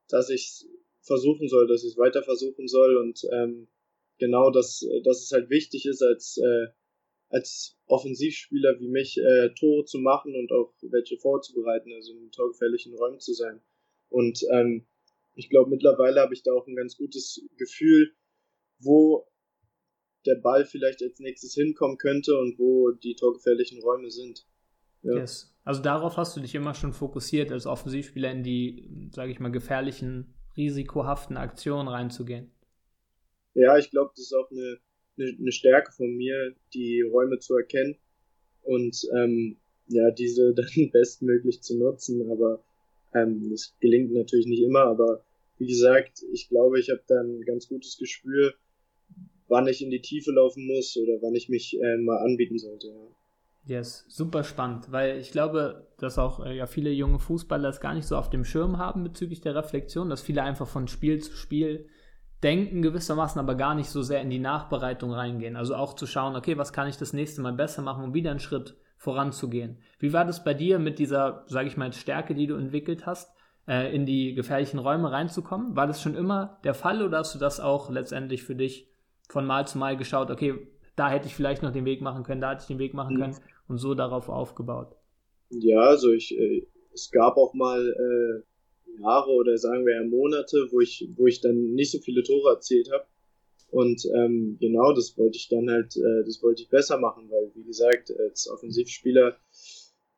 dass 0.09 0.31
ich 0.31 0.67
versuchen 1.01 1.49
soll, 1.49 1.67
dass 1.67 1.85
ich 1.85 1.93
es 1.93 1.99
weiter 1.99 2.23
versuchen 2.23 2.69
soll 2.69 2.97
und 2.97 3.27
ähm, 3.33 3.69
genau, 4.19 4.51
dass, 4.51 4.85
dass 5.05 5.23
es 5.23 5.33
halt 5.33 5.51
wichtig 5.51 5.87
ist, 5.87 6.03
als 6.03 6.37
äh, 6.39 6.67
als 7.29 7.77
Offensivspieler 7.87 8.79
wie 8.79 8.89
mich 8.89 9.19
äh, 9.19 9.51
Tore 9.55 9.85
zu 9.85 9.99
machen 9.99 10.35
und 10.35 10.53
auch 10.53 10.73
welche 10.83 11.19
vorzubereiten, 11.19 11.93
also 11.93 12.13
in 12.13 12.31
torgefährlichen 12.31 12.95
Räumen 12.95 13.21
zu 13.21 13.33
sein. 13.33 13.61
Und 14.09 14.43
ähm, 14.53 14.87
ich 15.35 15.51
glaube, 15.51 15.71
mittlerweile 15.71 16.21
habe 16.21 16.35
ich 16.35 16.43
da 16.43 16.53
auch 16.53 16.67
ein 16.67 16.77
ganz 16.77 16.97
gutes 16.97 17.47
Gefühl, 17.57 18.15
wo 18.79 19.27
der 20.25 20.37
Ball 20.37 20.65
vielleicht 20.65 21.03
als 21.03 21.19
nächstes 21.21 21.55
hinkommen 21.55 21.99
könnte 21.99 22.39
und 22.39 22.59
wo 22.59 22.91
die 22.91 23.15
torgefährlichen 23.15 23.81
Räume 23.83 24.11
sind. 24.11 24.47
Ja. 25.03 25.17
Yes. 25.17 25.55
Also 25.65 25.83
darauf 25.83 26.17
hast 26.17 26.37
du 26.37 26.41
dich 26.41 26.55
immer 26.55 26.75
schon 26.75 26.93
fokussiert, 26.93 27.53
als 27.53 27.67
Offensivspieler 27.67 28.31
in 28.31 28.43
die, 28.43 29.11
sage 29.13 29.33
ich 29.33 29.41
mal, 29.41 29.51
gefährlichen, 29.51 30.35
risikohaften 30.57 31.37
Aktionen 31.37 31.89
reinzugehen. 31.89 32.53
Ja, 33.55 33.77
ich 33.77 33.91
glaube, 33.91 34.11
das 34.15 34.27
ist 34.27 34.33
auch 34.33 34.51
eine 34.51 34.79
eine, 35.19 35.53
Stärke 35.53 35.93
von 35.93 36.17
mir, 36.17 36.55
die 36.75 37.03
Räume 37.03 37.39
zu 37.39 37.57
erkennen 37.57 37.97
und 38.63 39.09
ähm, 39.15 39.57
ja, 39.89 40.11
diese 40.11 40.55
dann 40.55 40.91
bestmöglich 40.93 41.63
zu 41.63 41.79
nutzen. 41.79 42.31
Aber 42.31 42.63
ähm, 43.15 43.51
das 43.51 43.75
gelingt 43.81 44.13
natürlich 44.13 44.47
nicht 44.47 44.63
immer, 44.63 44.85
aber 44.85 45.23
wie 45.59 45.67
gesagt, 45.67 46.23
ich 46.33 46.49
glaube, 46.49 46.79
ich 46.79 46.91
habe 46.91 47.03
dann 47.07 47.39
ein 47.39 47.45
ganz 47.45 47.69
gutes 47.69 47.97
Gespür, 47.97 48.55
wann 49.49 49.69
ich 49.69 49.83
in 49.83 49.91
die 49.91 50.03
Tiefe 50.03 50.33
laufen 50.33 50.67
muss 50.67 50.97
oder 50.97 51.23
wann 51.23 51.35
ich 51.35 51.49
mich 51.49 51.81
äh, 51.81 51.97
mal 51.97 52.19
anbieten 52.19 52.59
sollte. 52.59 52.89
Ja. 52.89 52.95
Yes, 53.69 54.05
super 54.07 54.45
spannend, 54.45 54.93
weil 54.93 55.19
ich 55.19 55.33
glaube, 55.33 55.89
dass 55.99 56.19
auch 56.19 56.45
äh, 56.45 56.57
ja 56.57 56.67
viele 56.67 56.91
junge 56.91 57.19
Fußballer 57.19 57.69
es 57.69 57.81
gar 57.81 57.95
nicht 57.95 58.07
so 58.07 58.17
auf 58.17 58.31
dem 58.31 58.45
Schirm 58.45 58.79
haben 58.79 59.03
bezüglich 59.03 59.41
der 59.41 59.57
Reflexion, 59.57 60.09
dass 60.09 60.23
viele 60.23 60.45
einfach 60.45 60.69
von 60.69 60.87
Spiel 60.87 61.21
zu 61.21 61.33
Spiel 61.33 61.89
denken 62.43 62.83
gewissermaßen, 62.83 63.41
aber 63.41 63.55
gar 63.55 63.75
nicht 63.75 63.89
so 63.89 64.03
sehr 64.03 64.21
in 64.21 64.31
die 64.31 64.39
Nachbereitung 64.39 65.13
reingehen. 65.13 65.57
Also 65.57 65.75
auch 65.75 65.95
zu 65.95 66.07
schauen, 66.07 66.37
okay, 66.37 66.59
was 66.59 66.73
kann 66.73 66.89
ich 66.89 66.97
das 66.97 67.13
nächste 67.13 67.41
Mal 67.41 67.53
besser 67.53 67.83
machen, 67.83 68.05
um 68.05 68.15
wieder 68.15 68.31
einen 68.31 68.41
Schritt 68.41 68.77
voranzugehen. 68.99 69.79
Wie 69.99 70.13
war 70.13 70.25
das 70.25 70.45
bei 70.45 70.55
dir 70.55 70.79
mit 70.79 70.99
dieser, 70.99 71.45
sage 71.49 71.69
ich 71.69 71.77
mal, 71.77 71.93
Stärke, 71.93 72.35
die 72.35 72.47
du 72.47 72.57
entwickelt 72.57 73.07
hast, 73.07 73.31
äh, 73.69 73.95
in 73.95 74.07
die 74.07 74.35
gefährlichen 74.35 74.79
Räume 74.79 75.13
reinzukommen? 75.13 75.77
War 75.77 75.87
das 75.87 76.03
schon 76.03 76.15
immer 76.15 76.59
der 76.65 76.75
Fall 76.75 77.03
oder 77.03 77.19
hast 77.19 77.35
du 77.35 77.39
das 77.39 77.61
auch 77.61 77.91
letztendlich 77.91 78.43
für 78.43 78.57
dich 78.57 78.89
von 79.29 79.47
Mal 79.47 79.67
zu 79.67 79.79
Mal 79.79 79.97
geschaut, 79.97 80.31
okay, 80.31 80.69
da 80.95 81.11
hätte 81.11 81.27
ich 81.27 81.35
vielleicht 81.35 81.63
noch 81.63 81.73
den 81.73 81.85
Weg 81.85 82.01
machen 82.01 82.23
können, 82.25 82.41
da 82.41 82.53
hätte 82.53 82.63
ich 82.63 82.69
den 82.69 82.79
Weg 82.79 82.95
machen 82.95 83.17
mhm. 83.17 83.21
können 83.21 83.37
und 83.69 83.79
so 83.79 83.95
darauf 83.95 84.29
aufgebaut? 84.29 84.97
Ja, 85.51 85.81
also 85.81 86.13
ich, 86.13 86.37
äh, 86.37 86.67
es 86.93 87.11
gab 87.11 87.37
auch 87.37 87.55
mal 87.55 87.81
äh, 87.81 88.43
Jahre 89.01 89.31
oder 89.31 89.57
sagen 89.59 89.87
wir 89.87 89.95
ja 89.95 90.05
Monate, 90.05 90.69
wo 90.71 90.81
ich, 90.81 91.09
wo 91.17 91.27
ich 91.27 91.41
dann 91.41 91.75
nicht 91.75 91.91
so 91.91 91.99
viele 91.99 92.23
Tore 92.23 92.55
erzielt 92.55 92.91
habe. 92.91 93.07
Und 93.71 94.05
ähm, 94.15 94.57
genau, 94.61 94.93
das 94.93 95.17
wollte 95.19 95.37
ich 95.37 95.49
dann 95.49 95.69
halt, 95.71 95.97
äh, 95.97 96.25
das 96.25 96.43
wollte 96.43 96.63
ich 96.63 96.69
besser 96.69 96.99
machen, 96.99 97.29
weil 97.31 97.51
wie 97.55 97.65
gesagt, 97.65 98.13
als 98.19 98.49
Offensivspieler 98.49 99.37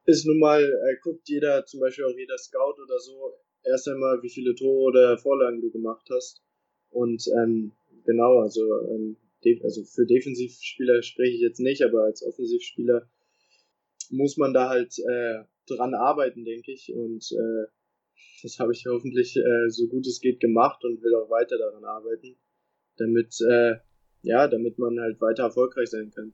ist 0.05 0.27
nun 0.27 0.39
mal, 0.39 0.63
äh, 0.63 0.97
guckt 1.03 1.29
jeder, 1.29 1.65
zum 1.67 1.81
Beispiel 1.81 2.05
auch 2.05 2.17
jeder 2.17 2.39
Scout 2.39 2.81
oder 2.83 2.99
so, 2.99 3.35
erst 3.65 3.89
einmal, 3.89 4.23
wie 4.23 4.31
viele 4.31 4.55
Tore 4.55 4.91
oder 4.91 5.19
Vorlagen 5.19 5.61
du 5.61 5.71
gemacht 5.71 6.09
hast. 6.11 6.43
Und 6.91 7.27
ähm, 7.39 7.73
genau, 8.05 8.39
also, 8.41 8.63
ähm, 8.89 9.17
also 9.63 9.85
für 9.85 10.07
Defensivspieler 10.07 11.03
spreche 11.03 11.35
ich 11.35 11.41
jetzt 11.41 11.61
nicht, 11.61 11.83
aber 11.83 12.05
als 12.05 12.23
Offensivspieler 12.23 13.09
muss 14.11 14.37
man 14.37 14.55
da 14.55 14.69
halt 14.69 14.99
äh, 14.99 15.45
dran 15.67 15.95
arbeiten, 15.95 16.45
denke 16.45 16.73
ich. 16.73 16.93
Und 16.93 17.31
äh, 17.33 17.67
das 18.43 18.59
habe 18.59 18.73
ich 18.73 18.85
hoffentlich 18.87 19.37
äh, 19.37 19.69
so 19.69 19.89
gut 19.89 20.07
es 20.07 20.21
geht 20.21 20.41
gemacht 20.41 20.85
und 20.85 21.03
will 21.03 21.15
auch 21.15 21.31
weiter 21.31 21.59
daran 21.59 21.85
arbeiten, 21.85 22.37
damit, 22.97 23.35
äh, 23.41 23.77
ja, 24.23 24.49
damit 24.49 24.79
man 24.79 24.99
halt 25.01 25.21
weiter 25.21 25.45
erfolgreich 25.45 25.91
sein 25.91 26.11
kann. 26.11 26.33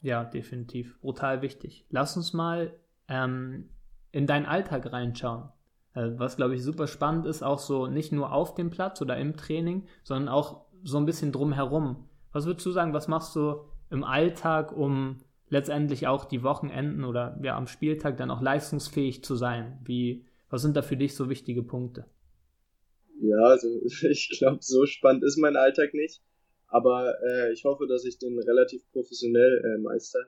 Ja, 0.00 0.24
definitiv. 0.24 1.00
Brutal 1.00 1.42
wichtig. 1.42 1.86
Lass 1.90 2.16
uns 2.16 2.32
mal 2.32 2.72
ähm, 3.08 3.70
in 4.12 4.26
deinen 4.26 4.46
Alltag 4.46 4.92
reinschauen. 4.92 5.48
Also, 5.92 6.18
was, 6.18 6.36
glaube 6.36 6.54
ich, 6.54 6.62
super 6.62 6.86
spannend 6.86 7.26
ist, 7.26 7.42
auch 7.42 7.58
so 7.58 7.86
nicht 7.86 8.12
nur 8.12 8.32
auf 8.32 8.54
dem 8.54 8.70
Platz 8.70 9.00
oder 9.00 9.16
im 9.16 9.36
Training, 9.36 9.86
sondern 10.04 10.28
auch 10.28 10.66
so 10.82 10.98
ein 10.98 11.06
bisschen 11.06 11.32
drumherum. 11.32 12.08
Was 12.32 12.46
würdest 12.46 12.66
du 12.66 12.70
sagen, 12.70 12.92
was 12.92 13.08
machst 13.08 13.34
du 13.34 13.64
im 13.90 14.04
Alltag, 14.04 14.76
um 14.76 15.18
letztendlich 15.48 16.06
auch 16.06 16.24
die 16.24 16.42
Wochenenden 16.42 17.04
oder 17.04 17.38
ja 17.42 17.56
am 17.56 17.66
Spieltag 17.66 18.16
dann 18.18 18.30
auch 18.30 18.42
leistungsfähig 18.42 19.24
zu 19.24 19.36
sein? 19.36 19.78
Wie, 19.84 20.26
was 20.56 20.62
sind 20.62 20.74
da 20.74 20.80
für 20.80 20.96
dich 20.96 21.14
so 21.14 21.28
wichtige 21.28 21.62
Punkte? 21.62 22.06
Ja, 23.20 23.42
also 23.42 23.68
ich 24.08 24.30
glaube, 24.38 24.60
so 24.62 24.86
spannend 24.86 25.22
ist 25.22 25.36
mein 25.36 25.54
Alltag 25.54 25.92
nicht. 25.92 26.22
Aber 26.66 27.14
äh, 27.22 27.52
ich 27.52 27.64
hoffe, 27.64 27.86
dass 27.86 28.06
ich 28.06 28.18
den 28.18 28.38
relativ 28.38 28.80
professionell 28.90 29.62
äh, 29.66 29.78
meister. 29.82 30.26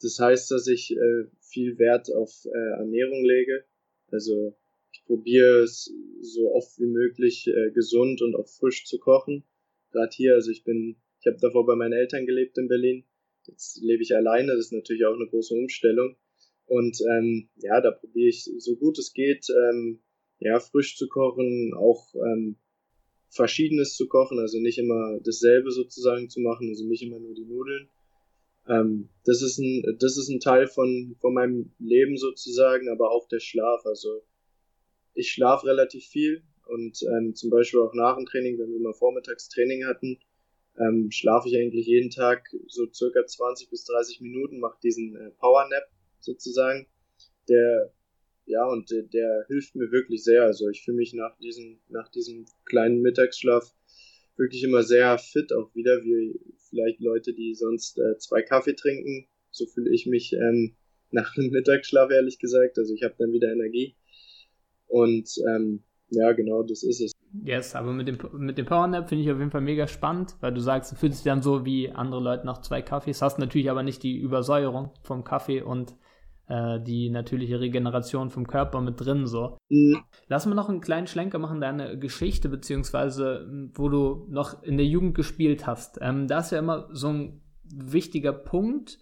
Das 0.00 0.16
heißt, 0.20 0.48
dass 0.52 0.68
ich 0.68 0.96
äh, 0.96 1.24
viel 1.40 1.76
Wert 1.80 2.08
auf 2.14 2.30
äh, 2.44 2.78
Ernährung 2.78 3.24
lege. 3.24 3.64
Also 4.12 4.56
ich 4.92 5.04
probiere 5.06 5.64
es 5.64 5.92
so 6.20 6.54
oft 6.54 6.78
wie 6.78 6.86
möglich 6.86 7.48
äh, 7.48 7.72
gesund 7.72 8.22
und 8.22 8.36
auch 8.36 8.48
frisch 8.48 8.86
zu 8.86 9.00
kochen. 9.00 9.42
Gerade 9.90 10.14
hier, 10.14 10.34
also 10.34 10.52
ich 10.52 10.62
bin, 10.62 11.02
ich 11.18 11.26
habe 11.26 11.38
davor 11.40 11.66
bei 11.66 11.74
meinen 11.74 11.94
Eltern 11.94 12.26
gelebt 12.26 12.58
in 12.58 12.68
Berlin. 12.68 13.04
Jetzt 13.48 13.82
lebe 13.82 14.04
ich 14.04 14.14
alleine, 14.14 14.54
das 14.54 14.66
ist 14.66 14.72
natürlich 14.72 15.04
auch 15.04 15.14
eine 15.14 15.26
große 15.26 15.52
Umstellung. 15.52 16.14
Und 16.66 17.00
ähm, 17.00 17.48
ja, 17.56 17.80
da 17.80 17.90
probiere 17.90 18.28
ich 18.28 18.50
so 18.58 18.76
gut 18.76 18.98
es 18.98 19.12
geht, 19.12 19.46
ähm, 19.50 20.00
ja, 20.38 20.58
frisch 20.58 20.96
zu 20.96 21.08
kochen, 21.08 21.74
auch 21.76 22.14
ähm, 22.14 22.56
Verschiedenes 23.28 23.94
zu 23.94 24.08
kochen, 24.08 24.38
also 24.38 24.58
nicht 24.58 24.78
immer 24.78 25.18
dasselbe 25.20 25.70
sozusagen 25.70 26.28
zu 26.28 26.40
machen, 26.40 26.68
also 26.68 26.84
nicht 26.86 27.02
immer 27.02 27.18
nur 27.18 27.34
die 27.34 27.44
Nudeln. 27.44 27.88
Ähm, 28.68 29.08
das 29.24 29.42
ist 29.42 29.58
ein, 29.58 29.96
das 29.98 30.16
ist 30.16 30.28
ein 30.28 30.40
Teil 30.40 30.66
von, 30.66 31.16
von 31.20 31.34
meinem 31.34 31.72
Leben 31.78 32.16
sozusagen, 32.16 32.88
aber 32.88 33.10
auch 33.10 33.28
der 33.28 33.40
Schlaf. 33.40 33.84
Also 33.86 34.22
ich 35.14 35.30
schlafe 35.30 35.66
relativ 35.66 36.04
viel 36.04 36.42
und 36.66 37.02
ähm, 37.02 37.34
zum 37.34 37.50
Beispiel 37.50 37.80
auch 37.80 37.94
nach 37.94 38.16
dem 38.16 38.26
Training, 38.26 38.58
wenn 38.58 38.72
wir 38.72 38.80
mal 38.80 38.94
vormittags 38.94 39.48
Training 39.48 39.86
hatten, 39.86 40.18
ähm, 40.78 41.10
schlafe 41.10 41.48
ich 41.48 41.56
eigentlich 41.56 41.86
jeden 41.86 42.10
Tag 42.10 42.48
so 42.66 42.86
circa 42.92 43.26
20 43.26 43.70
bis 43.70 43.84
30 43.84 44.20
Minuten, 44.20 44.60
mache 44.60 44.78
diesen 44.82 45.16
äh, 45.16 45.30
Power 45.38 45.68
Nap 45.68 45.84
sozusagen. 46.22 46.86
Der, 47.48 47.92
ja, 48.46 48.64
und 48.66 48.90
der, 48.90 49.02
der 49.02 49.44
hilft 49.48 49.74
mir 49.74 49.90
wirklich 49.90 50.24
sehr. 50.24 50.44
Also 50.44 50.68
ich 50.68 50.84
fühle 50.84 50.98
mich 50.98 51.14
nach 51.14 51.36
diesem, 51.38 51.80
nach 51.88 52.08
diesem 52.08 52.46
kleinen 52.64 53.02
Mittagsschlaf 53.02 53.74
wirklich 54.36 54.64
immer 54.64 54.82
sehr 54.82 55.18
fit 55.18 55.52
auch 55.52 55.74
wieder, 55.74 56.02
wie 56.02 56.40
vielleicht 56.68 57.00
Leute, 57.00 57.34
die 57.34 57.54
sonst 57.54 57.98
äh, 57.98 58.16
zwei 58.18 58.42
Kaffee 58.42 58.74
trinken. 58.74 59.26
So 59.50 59.66
fühle 59.66 59.90
ich 59.90 60.06
mich 60.06 60.32
ähm, 60.32 60.74
nach 61.10 61.36
einem 61.36 61.50
Mittagsschlaf, 61.50 62.10
ehrlich 62.10 62.38
gesagt. 62.38 62.78
Also 62.78 62.94
ich 62.94 63.02
habe 63.02 63.14
dann 63.18 63.32
wieder 63.32 63.52
Energie. 63.52 63.96
Und 64.86 65.30
ähm, 65.48 65.82
ja, 66.10 66.32
genau, 66.32 66.62
das 66.62 66.82
ist 66.82 67.00
es. 67.00 67.12
Yes, 67.44 67.74
aber 67.74 67.92
mit 67.92 68.06
dem, 68.06 68.18
mit 68.34 68.58
dem 68.58 68.66
Powernap 68.66 69.08
finde 69.08 69.24
ich 69.24 69.30
auf 69.30 69.38
jeden 69.38 69.50
Fall 69.50 69.62
mega 69.62 69.86
spannend, 69.86 70.36
weil 70.40 70.52
du 70.52 70.60
sagst, 70.60 70.92
du 70.92 70.96
fühlst 70.96 71.18
dich 71.18 71.24
dann 71.24 71.40
so 71.40 71.64
wie 71.64 71.90
andere 71.90 72.20
Leute 72.20 72.44
nach 72.44 72.60
zwei 72.60 72.82
Kaffees, 72.82 73.22
hast 73.22 73.38
natürlich 73.38 73.70
aber 73.70 73.82
nicht 73.82 74.02
die 74.02 74.18
Übersäuerung 74.18 74.90
vom 75.02 75.24
Kaffee 75.24 75.62
und 75.62 75.94
äh, 76.52 76.80
die 76.80 77.08
natürliche 77.08 77.60
Regeneration 77.60 78.28
vom 78.28 78.46
Körper 78.46 78.82
mit 78.82 79.00
drin. 79.00 79.26
So. 79.26 79.56
Mhm. 79.70 80.02
Lass 80.28 80.44
mal 80.44 80.54
noch 80.54 80.68
einen 80.68 80.82
kleinen 80.82 81.06
Schlenker 81.06 81.38
machen, 81.38 81.62
deine 81.62 81.98
Geschichte, 81.98 82.50
beziehungsweise 82.50 83.48
wo 83.72 83.88
du 83.88 84.26
noch 84.28 84.62
in 84.62 84.76
der 84.76 84.84
Jugend 84.84 85.14
gespielt 85.14 85.66
hast. 85.66 85.98
Ähm, 86.02 86.28
da 86.28 86.40
ist 86.40 86.52
ja 86.52 86.58
immer 86.58 86.88
so 86.92 87.08
ein 87.08 87.40
wichtiger 87.64 88.34
Punkt. 88.34 88.98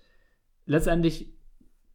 Letztendlich 0.65 1.35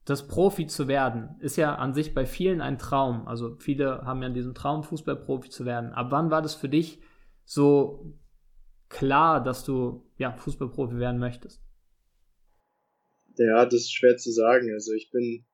das 0.03 0.27
Profi 0.27 0.67
zu 0.67 0.89
werden, 0.89 1.37
ist 1.39 1.55
ja 1.55 1.75
an 1.75 1.93
sich 1.93 2.13
bei 2.13 2.25
vielen 2.25 2.59
ein 2.59 2.77
Traum. 2.77 3.25
Also 3.25 3.55
viele 3.57 4.01
haben 4.01 4.21
ja 4.21 4.29
diesen 4.29 4.55
Traum, 4.55 4.83
Fußballprofi 4.83 5.49
zu 5.49 5.63
werden. 5.63 5.93
Ab 5.93 6.07
wann 6.09 6.31
war 6.31 6.41
das 6.41 6.53
für 6.53 6.69
dich 6.69 6.99
so 7.45 8.13
klar, 8.89 9.41
dass 9.41 9.63
du 9.63 10.05
ja 10.17 10.33
Fußballprofi 10.33 10.97
werden 10.97 11.19
möchtest? 11.19 11.63
Ja, 13.37 13.65
das 13.65 13.81
ist 13.81 13.93
schwer 13.93 14.17
zu 14.17 14.31
sagen. 14.31 14.71
Also 14.73 14.93
ich 14.93 15.09
bin, 15.11 15.45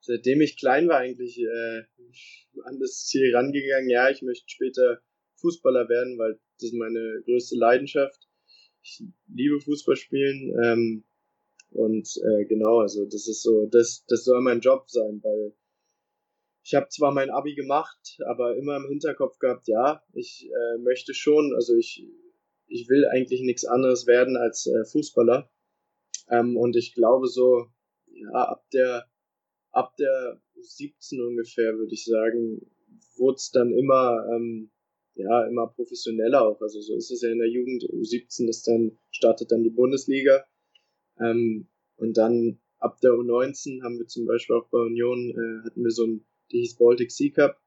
seitdem 0.00 0.40
ich 0.40 0.56
klein 0.56 0.88
war, 0.88 0.98
eigentlich 0.98 1.38
äh, 1.38 1.82
an 2.64 2.78
das 2.80 3.06
Ziel 3.06 3.34
rangegangen, 3.34 3.90
ja, 3.90 4.10
ich 4.10 4.22
möchte 4.22 4.48
später 4.48 5.00
Fußballer 5.36 5.88
werden, 5.88 6.18
weil 6.18 6.38
das 6.54 6.70
ist 6.70 6.74
meine 6.74 7.22
größte 7.24 7.56
Leidenschaft. 7.56 8.28
Ich 8.82 9.02
liebe 9.28 9.60
Fußball 9.60 9.96
spielen. 9.96 10.56
Ähm, 10.62 11.04
und 11.70 12.08
äh, 12.24 12.44
genau, 12.46 12.80
also 12.80 13.04
das 13.04 13.28
ist 13.28 13.42
so, 13.42 13.66
das, 13.66 14.04
das 14.08 14.24
soll 14.24 14.40
mein 14.40 14.60
Job 14.60 14.88
sein, 14.88 15.20
weil 15.22 15.52
ich 16.64 16.74
habe 16.74 16.88
zwar 16.88 17.12
mein 17.12 17.30
Abi 17.30 17.54
gemacht, 17.54 18.18
aber 18.26 18.56
immer 18.56 18.76
im 18.76 18.88
Hinterkopf 18.88 19.38
gehabt, 19.38 19.68
ja, 19.68 20.02
ich 20.12 20.50
äh, 20.50 20.78
möchte 20.78 21.14
schon, 21.14 21.54
also 21.54 21.74
ich, 21.74 22.06
ich 22.66 22.88
will 22.88 23.06
eigentlich 23.06 23.40
nichts 23.42 23.64
anderes 23.64 24.06
werden 24.06 24.36
als 24.36 24.66
äh, 24.66 24.84
Fußballer. 24.84 25.50
Ähm, 26.30 26.56
und 26.56 26.76
ich 26.76 26.94
glaube 26.94 27.26
so, 27.26 27.66
ja, 28.06 28.32
ab 28.32 28.64
der, 28.72 29.06
ab 29.70 29.96
der 29.96 30.40
17 30.60 31.20
ungefähr, 31.20 31.76
würde 31.78 31.94
ich 31.94 32.04
sagen, 32.04 32.70
wurde 33.16 33.36
es 33.36 33.50
dann 33.50 33.72
immer, 33.72 34.26
ähm, 34.34 34.70
ja, 35.14 35.46
immer 35.46 35.68
professioneller 35.68 36.46
auch. 36.46 36.60
Also 36.60 36.80
so 36.80 36.94
ist 36.94 37.10
es 37.10 37.22
ja 37.22 37.30
in 37.30 37.38
der 37.38 37.48
Jugend. 37.48 37.84
U17 37.84 38.48
ist 38.48 38.66
dann, 38.68 38.98
startet 39.10 39.50
dann 39.50 39.64
die 39.64 39.70
Bundesliga. 39.70 40.44
Ähm, 41.20 41.68
und 41.96 42.16
dann 42.16 42.60
ab 42.78 43.00
der 43.00 43.12
U19 43.12 43.82
haben 43.82 43.98
wir 43.98 44.06
zum 44.06 44.26
Beispiel 44.26 44.56
auch 44.56 44.68
bei 44.68 44.78
Union, 44.78 45.30
äh, 45.30 45.66
hatten 45.66 45.82
wir 45.82 45.90
so 45.90 46.06
ein, 46.06 46.24
die 46.52 46.60
hieß 46.60 46.76
Baltic 46.76 47.10
Sea 47.10 47.32
Cup. 47.32 47.60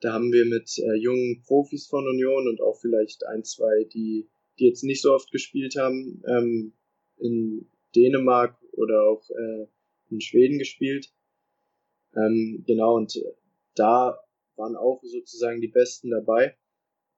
Da 0.00 0.12
haben 0.12 0.32
wir 0.32 0.44
mit 0.44 0.78
äh, 0.78 0.94
jungen 0.94 1.42
Profis 1.42 1.86
von 1.86 2.06
Union 2.06 2.48
und 2.48 2.60
auch 2.60 2.78
vielleicht 2.80 3.26
ein, 3.26 3.44
zwei, 3.44 3.84
die, 3.84 4.28
die 4.58 4.66
jetzt 4.66 4.84
nicht 4.84 5.02
so 5.02 5.12
oft 5.12 5.30
gespielt 5.30 5.76
haben, 5.76 6.22
ähm, 6.26 6.72
in 7.16 7.68
Dänemark 7.94 8.56
oder 8.72 9.04
auch 9.04 9.28
äh, 9.30 9.66
in 10.10 10.20
Schweden 10.20 10.58
gespielt. 10.58 11.12
Ähm, 12.14 12.64
genau, 12.66 12.96
und 12.96 13.16
äh, 13.16 13.34
da 13.74 14.18
waren 14.56 14.76
auch 14.76 15.00
sozusagen 15.02 15.60
die 15.60 15.68
Besten 15.68 16.10
dabei. 16.10 16.56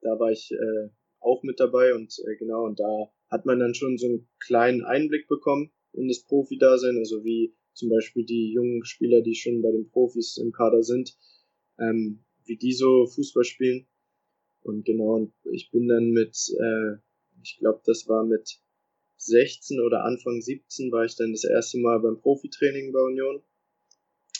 Da 0.01 0.19
war 0.19 0.31
ich 0.31 0.51
äh, 0.51 0.89
auch 1.19 1.43
mit 1.43 1.59
dabei 1.59 1.93
und 1.93 2.13
äh, 2.27 2.35
genau, 2.37 2.65
und 2.65 2.79
da 2.79 3.11
hat 3.29 3.45
man 3.45 3.59
dann 3.59 3.73
schon 3.73 3.97
so 3.97 4.07
einen 4.07 4.27
kleinen 4.39 4.83
Einblick 4.83 5.27
bekommen 5.27 5.71
in 5.93 6.07
das 6.07 6.23
Profi-Dasein, 6.23 6.97
also 6.97 7.23
wie 7.23 7.55
zum 7.73 7.89
Beispiel 7.89 8.25
die 8.25 8.51
jungen 8.51 8.83
Spieler, 8.85 9.21
die 9.21 9.35
schon 9.35 9.61
bei 9.61 9.71
den 9.71 9.89
Profis 9.89 10.37
im 10.37 10.51
Kader 10.51 10.83
sind, 10.83 11.17
ähm, 11.79 12.23
wie 12.45 12.57
die 12.57 12.73
so 12.73 13.07
Fußball 13.07 13.43
spielen. 13.43 13.87
Und 14.61 14.85
genau, 14.85 15.15
und 15.15 15.33
ich 15.51 15.71
bin 15.71 15.87
dann 15.87 16.11
mit, 16.11 16.35
äh, 16.59 16.97
ich 17.41 17.57
glaube, 17.59 17.81
das 17.85 18.07
war 18.07 18.25
mit 18.25 18.59
16 19.25 19.79
oder 19.81 20.03
Anfang 20.03 20.41
17 20.41 20.91
war 20.91 21.05
ich 21.05 21.15
dann 21.15 21.31
das 21.31 21.43
erste 21.43 21.79
Mal 21.79 21.99
beim 21.99 22.19
Profitraining 22.19 22.91
bei 22.91 22.99
Union. 22.99 23.41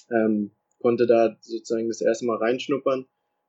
Ähm, 0.10 0.52
konnte 0.80 1.06
da 1.06 1.38
sozusagen 1.42 1.88
das 1.88 2.02
erste 2.02 2.26
Mal 2.26 2.38
reinschnuppern 2.38 3.06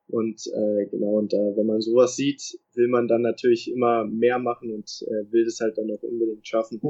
und 0.08 0.46
äh, 0.46 0.86
genau, 0.90 1.18
und 1.18 1.32
äh, 1.32 1.56
wenn 1.56 1.66
man 1.66 1.80
sowas 1.80 2.16
sieht, 2.16 2.58
will 2.74 2.88
man 2.88 3.08
dann 3.08 3.22
natürlich 3.22 3.70
immer 3.70 4.04
mehr 4.04 4.38
machen 4.38 4.72
und 4.72 5.02
äh, 5.06 5.32
will 5.32 5.44
das 5.44 5.60
halt 5.60 5.78
dann 5.78 5.90
auch 5.90 6.02
unbedingt 6.02 6.46
schaffen. 6.46 6.80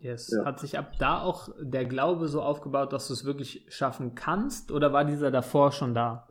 Yes. 0.00 0.32
Ja. 0.32 0.44
Hat 0.44 0.60
sich 0.60 0.76
ab 0.78 0.94
da 0.98 1.22
auch 1.22 1.48
der 1.60 1.84
Glaube 1.84 2.28
so 2.28 2.42
aufgebaut, 2.42 2.92
dass 2.92 3.08
du 3.08 3.14
es 3.14 3.24
wirklich 3.24 3.64
schaffen 3.68 4.14
kannst, 4.14 4.72
oder 4.72 4.92
war 4.92 5.04
dieser 5.04 5.30
davor 5.30 5.72
schon 5.72 5.94
da? 5.94 6.28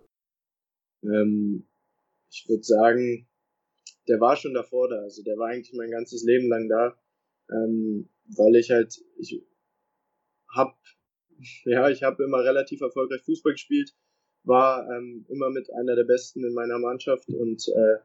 Ähm, 1.03 1.67
ich 2.29 2.45
würde 2.49 2.63
sagen, 2.63 3.27
der 4.07 4.19
war 4.19 4.35
schon 4.35 4.53
davor 4.53 4.89
da. 4.89 4.97
Also 4.97 5.23
der 5.23 5.37
war 5.37 5.47
eigentlich 5.47 5.75
mein 5.77 5.91
ganzes 5.91 6.23
Leben 6.23 6.49
lang 6.49 6.67
da, 6.67 6.97
ähm, 7.51 8.09
weil 8.35 8.55
ich 8.55 8.71
halt, 8.71 9.03
ich 9.17 9.41
hab, 10.53 10.77
ja, 11.65 11.89
ich 11.89 12.03
habe 12.03 12.23
immer 12.23 12.43
relativ 12.43 12.81
erfolgreich 12.81 13.21
Fußball 13.23 13.53
gespielt 13.53 13.93
war 14.47 14.89
ähm, 14.89 15.25
immer 15.27 15.49
mit 15.49 15.71
einer 15.73 15.95
der 15.95 16.05
Besten 16.05 16.43
in 16.43 16.53
meiner 16.53 16.79
Mannschaft 16.79 17.27
und 17.29 17.67
äh, 17.67 17.97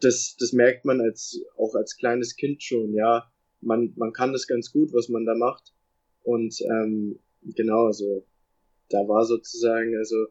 das, 0.00 0.36
das 0.38 0.52
merkt 0.52 0.84
man 0.86 1.00
als 1.00 1.40
auch 1.56 1.74
als 1.74 1.96
kleines 1.96 2.36
Kind 2.36 2.62
schon, 2.62 2.94
ja. 2.94 3.30
Man, 3.60 3.92
man 3.96 4.12
kann 4.12 4.32
das 4.32 4.46
ganz 4.46 4.72
gut, 4.72 4.94
was 4.94 5.10
man 5.10 5.26
da 5.26 5.34
macht. 5.34 5.74
Und 6.22 6.58
ähm, 6.62 7.18
genau, 7.42 7.86
also 7.86 8.24
da 8.88 9.06
war 9.06 9.26
sozusagen, 9.26 9.96
also 9.98 10.28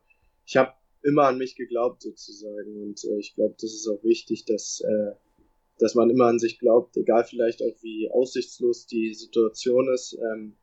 ich 0.48 0.58
habe 0.58 0.74
immer 1.04 1.26
an 1.26 1.38
mich 1.38 1.56
geglaubt 1.56 2.02
sozusagen 2.02 2.82
und 2.82 3.04
äh, 3.04 3.20
ich 3.20 3.36
glaube, 3.36 3.54
das 3.62 3.72
ist 3.72 3.88
auch 3.88 4.04
wichtig, 4.04 4.46
dass 4.46 4.82
äh, 4.82 5.12
dass 5.80 5.96
man 5.96 6.10
immer 6.10 6.26
an 6.26 6.40
sich 6.40 6.60
glaubt, 6.60 6.96
egal 6.98 7.24
vielleicht 7.24 7.62
auch 7.64 7.82
wie 7.82 8.10
aussichtslos 8.12 8.86
die 8.86 9.14
Situation 9.14 9.92
ist, 9.94 10.18
ähm, 10.34 10.56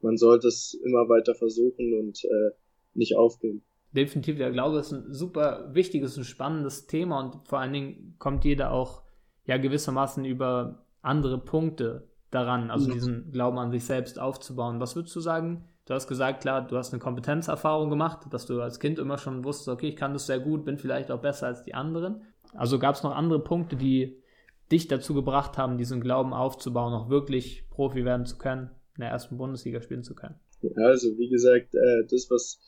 man 0.00 0.16
sollte 0.16 0.48
es 0.48 0.74
immer 0.84 1.08
weiter 1.08 1.34
versuchen 1.34 1.98
und 1.98 2.24
äh, 2.24 2.50
nicht 2.94 3.16
aufgeben 3.16 3.64
definitiv, 3.94 4.36
der 4.36 4.50
Glaube 4.50 4.78
ist 4.78 4.92
ein 4.92 5.12
super 5.12 5.70
wichtiges 5.72 6.18
und 6.18 6.24
spannendes 6.24 6.86
Thema 6.86 7.20
und 7.20 7.48
vor 7.48 7.60
allen 7.60 7.72
Dingen 7.72 8.16
kommt 8.18 8.44
jeder 8.44 8.72
auch 8.72 9.02
ja 9.46 9.56
gewissermaßen 9.56 10.24
über 10.24 10.86
andere 11.00 11.38
Punkte 11.38 12.08
daran, 12.30 12.70
also 12.70 12.88
ja. 12.88 12.94
diesen 12.94 13.30
Glauben 13.30 13.58
an 13.58 13.70
sich 13.70 13.84
selbst 13.84 14.18
aufzubauen. 14.18 14.80
Was 14.80 14.96
würdest 14.96 15.14
du 15.14 15.20
sagen? 15.20 15.68
Du 15.86 15.94
hast 15.94 16.08
gesagt, 16.08 16.40
klar, 16.40 16.66
du 16.66 16.76
hast 16.76 16.92
eine 16.92 17.00
Kompetenzerfahrung 17.00 17.90
gemacht, 17.90 18.26
dass 18.30 18.46
du 18.46 18.60
als 18.60 18.80
Kind 18.80 18.98
immer 18.98 19.18
schon 19.18 19.44
wusstest, 19.44 19.68
okay, 19.68 19.88
ich 19.88 19.96
kann 19.96 20.14
das 20.14 20.26
sehr 20.26 20.40
gut, 20.40 20.64
bin 20.64 20.78
vielleicht 20.78 21.10
auch 21.10 21.20
besser 21.20 21.46
als 21.46 21.62
die 21.62 21.74
anderen. 21.74 22.22
Also 22.54 22.78
gab 22.78 22.94
es 22.94 23.02
noch 23.02 23.14
andere 23.14 23.42
Punkte, 23.44 23.76
die 23.76 24.20
dich 24.74 24.88
dazu 24.88 25.14
gebracht 25.14 25.56
haben, 25.58 25.78
diesen 25.78 26.00
Glauben 26.00 26.32
aufzubauen, 26.32 26.92
auch 26.92 27.08
wirklich 27.08 27.68
Profi 27.70 28.04
werden 28.04 28.26
zu 28.26 28.38
können, 28.38 28.70
in 28.96 29.00
der 29.00 29.10
ersten 29.10 29.38
Bundesliga 29.38 29.80
spielen 29.80 30.02
zu 30.02 30.14
können? 30.14 30.38
Also 30.76 31.16
wie 31.18 31.28
gesagt, 31.28 31.74
äh, 31.74 32.06
das, 32.10 32.30
was 32.30 32.60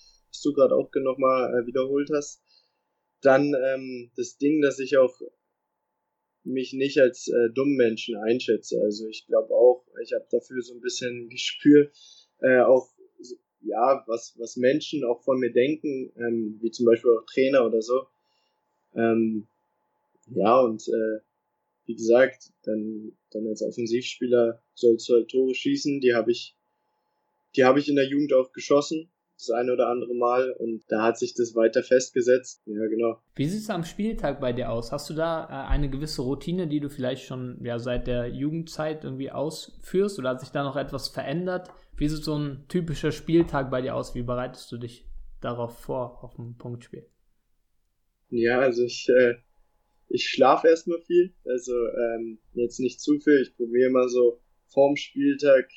du 0.44 0.52
gerade 0.52 0.75
auch 0.75 0.90
nochmal 0.94 1.52
äh, 1.54 1.66
wiederholt 1.66 2.10
hast. 2.14 2.42
Dann 3.22 3.54
ähm, 3.54 4.10
das 4.16 4.36
Ding, 4.36 4.60
dass 4.60 4.78
ich 4.78 4.98
auch 4.98 5.18
mich 6.44 6.75
nicht 6.75 7.00
als 7.00 7.28
äh, 7.28 7.50
dummen 7.54 7.76
Menschen 7.76 8.16
einschätze. 8.16 8.80
Also 8.82 9.08
ich 9.08 9.26
glaube 9.26 9.54
auch, 9.54 9.84
ich 10.02 10.12
habe 10.12 10.26
dafür 10.30 10.60
so 10.62 10.75
ein 10.75 10.80
bisschen 10.80 11.28
Gespür, 11.28 11.90
äh, 12.40 12.60
auch 12.60 12.88
ja 13.20 13.36
ja, 13.66 14.04
was, 14.06 14.34
was 14.38 14.56
Menschen 14.56 15.04
auch 15.04 15.22
von 15.22 15.38
mir 15.38 15.52
denken, 15.52 16.12
ähm, 16.16 16.58
wie 16.60 16.70
zum 16.70 16.86
Beispiel 16.86 17.10
auch 17.10 17.26
Trainer 17.26 17.66
oder 17.66 17.82
so. 17.82 18.06
Ähm, 18.94 19.48
ja, 20.28 20.60
und 20.60 20.86
äh, 20.88 21.20
wie 21.86 21.94
gesagt, 21.94 22.52
dann, 22.64 23.12
dann 23.30 23.46
als 23.46 23.62
Offensivspieler 23.62 24.62
sollst 24.74 25.08
du 25.08 25.14
halt 25.14 25.30
Tore 25.30 25.54
schießen. 25.54 26.00
Die 26.00 26.14
habe 26.14 26.30
ich, 26.30 26.56
die 27.56 27.64
habe 27.64 27.78
ich 27.78 27.88
in 27.88 27.96
der 27.96 28.08
Jugend 28.08 28.32
auch 28.32 28.52
geschossen 28.52 29.10
das 29.38 29.50
eine 29.50 29.72
oder 29.72 29.88
andere 29.88 30.14
Mal 30.14 30.52
und 30.52 30.82
da 30.88 31.02
hat 31.02 31.18
sich 31.18 31.34
das 31.34 31.54
weiter 31.54 31.82
festgesetzt. 31.82 32.62
Ja, 32.66 32.86
genau. 32.86 33.20
Wie 33.34 33.46
sieht 33.46 33.62
es 33.62 33.70
am 33.70 33.84
Spieltag 33.84 34.40
bei 34.40 34.52
dir 34.52 34.70
aus? 34.70 34.92
Hast 34.92 35.10
du 35.10 35.14
da 35.14 35.44
äh, 35.44 35.68
eine 35.68 35.90
gewisse 35.90 36.22
Routine, 36.22 36.66
die 36.66 36.80
du 36.80 36.88
vielleicht 36.88 37.24
schon 37.24 37.58
ja, 37.62 37.78
seit 37.78 38.06
der 38.06 38.28
Jugendzeit 38.28 39.04
irgendwie 39.04 39.30
ausführst 39.30 40.18
oder 40.18 40.30
hat 40.30 40.40
sich 40.40 40.50
da 40.50 40.64
noch 40.64 40.76
etwas 40.76 41.08
verändert? 41.08 41.68
Wie 41.96 42.08
sieht 42.08 42.24
so 42.24 42.36
ein 42.36 42.64
typischer 42.68 43.12
Spieltag 43.12 43.70
bei 43.70 43.82
dir 43.82 43.94
aus? 43.94 44.14
Wie 44.14 44.22
bereitest 44.22 44.72
du 44.72 44.78
dich 44.78 45.04
darauf 45.40 45.78
vor, 45.78 46.24
auf 46.24 46.38
ein 46.38 46.56
Punktspiel? 46.56 47.06
Ja, 48.30 48.60
also 48.60 48.84
ich, 48.84 49.08
äh, 49.08 49.34
ich 50.08 50.28
schlafe 50.28 50.68
erstmal 50.68 51.00
viel, 51.02 51.34
also 51.44 51.72
ähm, 51.75 52.38
jetzt 52.54 52.80
nicht 52.80 53.00
zu 53.00 53.18
viel. 53.18 53.42
Ich 53.42 53.56
probiere 53.56 53.90
mal 53.90 54.08
so 54.08 54.40
vorm 54.68 54.96
Spieltag 54.96 55.68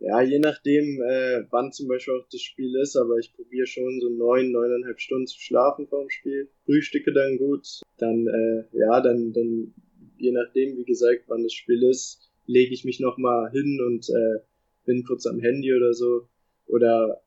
ja, 0.00 0.20
je 0.20 0.38
nachdem, 0.38 1.00
äh, 1.02 1.44
wann 1.50 1.72
zum 1.72 1.88
Beispiel 1.88 2.14
auch 2.14 2.28
das 2.30 2.42
Spiel 2.42 2.74
ist, 2.76 2.94
aber 2.94 3.16
ich 3.16 3.32
probiere 3.34 3.66
schon 3.66 4.00
so 4.00 4.10
neun, 4.10 4.52
neuneinhalb 4.52 5.00
Stunden 5.00 5.26
zu 5.26 5.40
schlafen 5.40 5.86
vor 5.86 6.00
dem 6.00 6.10
Spiel. 6.10 6.50
Frühstücke 6.66 7.12
dann 7.12 7.38
gut, 7.38 7.66
dann, 7.96 8.26
äh, 8.26 8.64
ja, 8.76 9.00
dann, 9.00 9.32
dann, 9.32 9.72
je 10.18 10.32
nachdem, 10.32 10.76
wie 10.76 10.84
gesagt, 10.84 11.24
wann 11.28 11.42
das 11.42 11.54
Spiel 11.54 11.82
ist, 11.84 12.30
lege 12.46 12.74
ich 12.74 12.84
mich 12.84 13.00
nochmal 13.00 13.50
hin 13.50 13.80
und 13.86 14.06
äh, 14.10 14.40
bin 14.84 15.04
kurz 15.04 15.26
am 15.26 15.40
Handy 15.40 15.72
oder 15.74 15.94
so 15.94 16.28
oder 16.66 17.22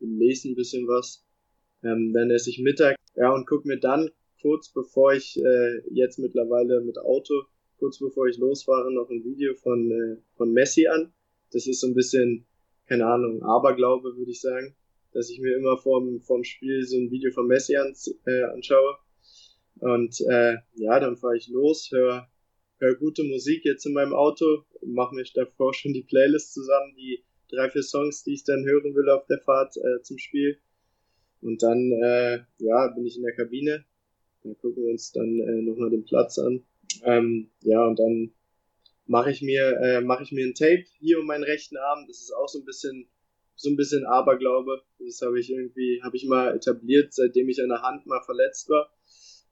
lese 0.00 0.48
ein 0.48 0.56
bisschen 0.56 0.88
was. 0.88 1.24
Ähm, 1.84 2.12
dann 2.12 2.30
esse 2.30 2.50
ich 2.50 2.58
Mittag, 2.58 2.96
ja, 3.14 3.32
und 3.32 3.46
guck 3.46 3.64
mir 3.66 3.78
dann 3.78 4.10
kurz 4.46 4.72
bevor 4.72 5.12
ich 5.12 5.36
äh, 5.36 5.82
jetzt 5.90 6.18
mittlerweile 6.18 6.80
mit 6.80 6.98
Auto, 6.98 7.34
kurz 7.78 7.98
bevor 7.98 8.28
ich 8.28 8.38
losfahre, 8.38 8.92
noch 8.92 9.10
ein 9.10 9.24
Video 9.24 9.54
von, 9.54 9.90
äh, 9.90 10.16
von 10.36 10.52
Messi 10.52 10.86
an 10.86 11.12
das 11.52 11.66
ist 11.66 11.80
so 11.80 11.86
ein 11.86 11.94
bisschen, 11.94 12.46
keine 12.86 13.06
Ahnung, 13.06 13.42
Aberglaube, 13.42 14.16
würde 14.16 14.30
ich 14.30 14.40
sagen, 14.40 14.74
dass 15.12 15.30
ich 15.30 15.40
mir 15.40 15.56
immer 15.56 15.76
vorm, 15.78 16.20
vorm 16.20 16.44
Spiel 16.44 16.82
so 16.84 16.96
ein 16.96 17.10
Video 17.10 17.30
von 17.32 17.46
Messi 17.46 17.76
ans, 17.76 18.14
äh, 18.26 18.42
anschaue. 18.44 18.98
Und 19.78 20.20
äh, 20.28 20.56
ja, 20.74 21.00
dann 21.00 21.16
fahre 21.16 21.36
ich 21.36 21.48
los, 21.48 21.90
höre 21.92 22.28
hör 22.78 22.94
gute 22.96 23.24
Musik 23.24 23.64
jetzt 23.64 23.86
in 23.86 23.94
meinem 23.94 24.12
Auto, 24.12 24.64
mache 24.84 25.14
mir 25.14 25.24
davor 25.34 25.72
schon 25.72 25.94
die 25.94 26.02
Playlist 26.02 26.52
zusammen, 26.52 26.94
die 26.96 27.24
drei, 27.48 27.70
vier 27.70 27.82
Songs, 27.82 28.24
die 28.24 28.34
ich 28.34 28.44
dann 28.44 28.66
hören 28.66 28.94
will 28.94 29.08
auf 29.08 29.26
der 29.26 29.38
Fahrt 29.38 29.76
äh, 29.76 30.02
zum 30.02 30.18
Spiel. 30.18 30.58
Und 31.40 31.62
dann, 31.62 31.92
äh, 32.02 32.40
ja, 32.58 32.88
bin 32.88 33.06
ich 33.06 33.16
in 33.16 33.22
der 33.22 33.34
Kabine. 33.34 33.84
Dann 34.46 34.58
gucken 34.58 34.84
wir 34.84 34.92
uns 34.92 35.12
dann 35.12 35.40
äh, 35.40 35.62
nochmal 35.62 35.90
den 35.90 36.04
Platz 36.04 36.38
an. 36.38 36.62
Ähm, 37.02 37.50
ja, 37.62 37.84
und 37.84 37.98
dann 37.98 38.32
mache 39.06 39.30
ich 39.30 39.42
mir 39.42 39.78
äh, 39.82 40.00
mache 40.00 40.22
ich 40.22 40.32
mir 40.32 40.46
ein 40.46 40.54
Tape 40.54 40.84
hier 40.98 41.18
um 41.18 41.26
meinen 41.26 41.44
rechten 41.44 41.76
Arm. 41.76 42.04
Das 42.06 42.20
ist 42.20 42.32
auch 42.32 42.48
so 42.48 42.60
ein 42.60 42.64
bisschen 42.64 43.08
so 43.56 43.70
ein 43.70 43.76
bisschen 43.76 44.04
Aberglaube. 44.04 44.82
Das 44.98 45.20
habe 45.22 45.40
ich 45.40 45.50
irgendwie 45.50 46.00
habe 46.02 46.16
ich 46.16 46.26
mal 46.26 46.54
etabliert, 46.54 47.12
seitdem 47.12 47.48
ich 47.48 47.60
an 47.60 47.70
der 47.70 47.82
Hand 47.82 48.06
mal 48.06 48.22
verletzt 48.22 48.68
war. 48.68 48.92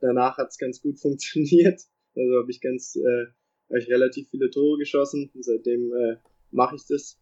Danach 0.00 0.36
hat 0.38 0.48
es 0.50 0.58
ganz 0.58 0.80
gut 0.80 1.00
funktioniert. 1.00 1.80
Also 2.16 2.38
habe 2.38 2.50
ich 2.50 2.60
ganz 2.60 2.96
äh, 2.96 3.26
habe 3.68 3.78
ich 3.78 3.88
relativ 3.88 4.28
viele 4.30 4.50
Tore 4.50 4.78
geschossen. 4.78 5.30
Seitdem 5.40 5.92
äh, 5.92 6.16
mache 6.50 6.76
ich 6.76 6.86
das. 6.86 7.18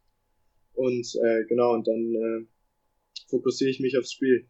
Und 0.75 1.07
äh, 1.23 1.45
genau 1.45 1.73
und 1.75 1.87
dann 1.87 2.15
äh, 2.15 2.47
fokussiere 3.29 3.71
ich 3.71 3.81
mich 3.81 3.97
aufs 3.99 4.13
Spiel. 4.13 4.47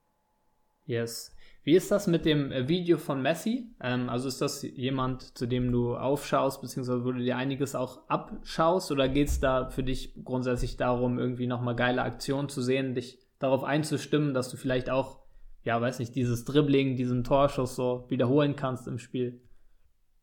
Yes. 0.87 1.33
Wie 1.65 1.77
ist 1.77 1.93
das 1.93 2.09
mit 2.09 2.25
dem 2.25 2.51
äh, 2.51 2.69
Video 2.69 2.99
von 2.99 3.23
Messi? 3.23 3.69
Ähm, 3.81 4.09
also 4.09 4.27
ist 4.27 4.41
das 4.41 4.63
jemand, 4.63 5.39
zu 5.39 5.47
dem 5.47 5.71
du 5.71 5.95
aufschaust, 5.95 6.61
beziehungsweise 6.61 7.05
wo 7.05 7.13
du 7.13 7.21
dir 7.21 7.37
einiges 7.37 7.77
auch 7.77 8.09
abschaust? 8.09 8.91
Oder 8.91 9.09
geht 9.09 9.29
es 9.29 9.39
da 9.39 9.71
für 9.71 9.85
dich 9.85 10.13
grundsätzlich 10.25 10.77
darum, 10.77 11.21
irgendwie 11.21 11.47
nochmal 11.47 11.77
geile 11.77 12.03
Aktionen 12.03 12.49
zu 12.49 12.63
sehen, 12.63 12.97
dich 12.97 13.19
darauf 13.39 13.63
einzustimmen, 13.63 14.35
dass 14.35 14.51
du 14.51 14.57
vielleicht 14.57 14.91
auch, 14.91 15.21
ja, 15.63 15.81
weiß 15.81 16.01
nicht, 16.01 16.17
dieses 16.17 16.45
Dribbling, 16.45 16.97
diesen 16.97 17.23
Torschuss 17.23 17.77
so 17.77 18.07
wiederholen 18.09 18.57
kannst 18.57 18.89
im 18.89 18.99
Spiel? 18.99 19.41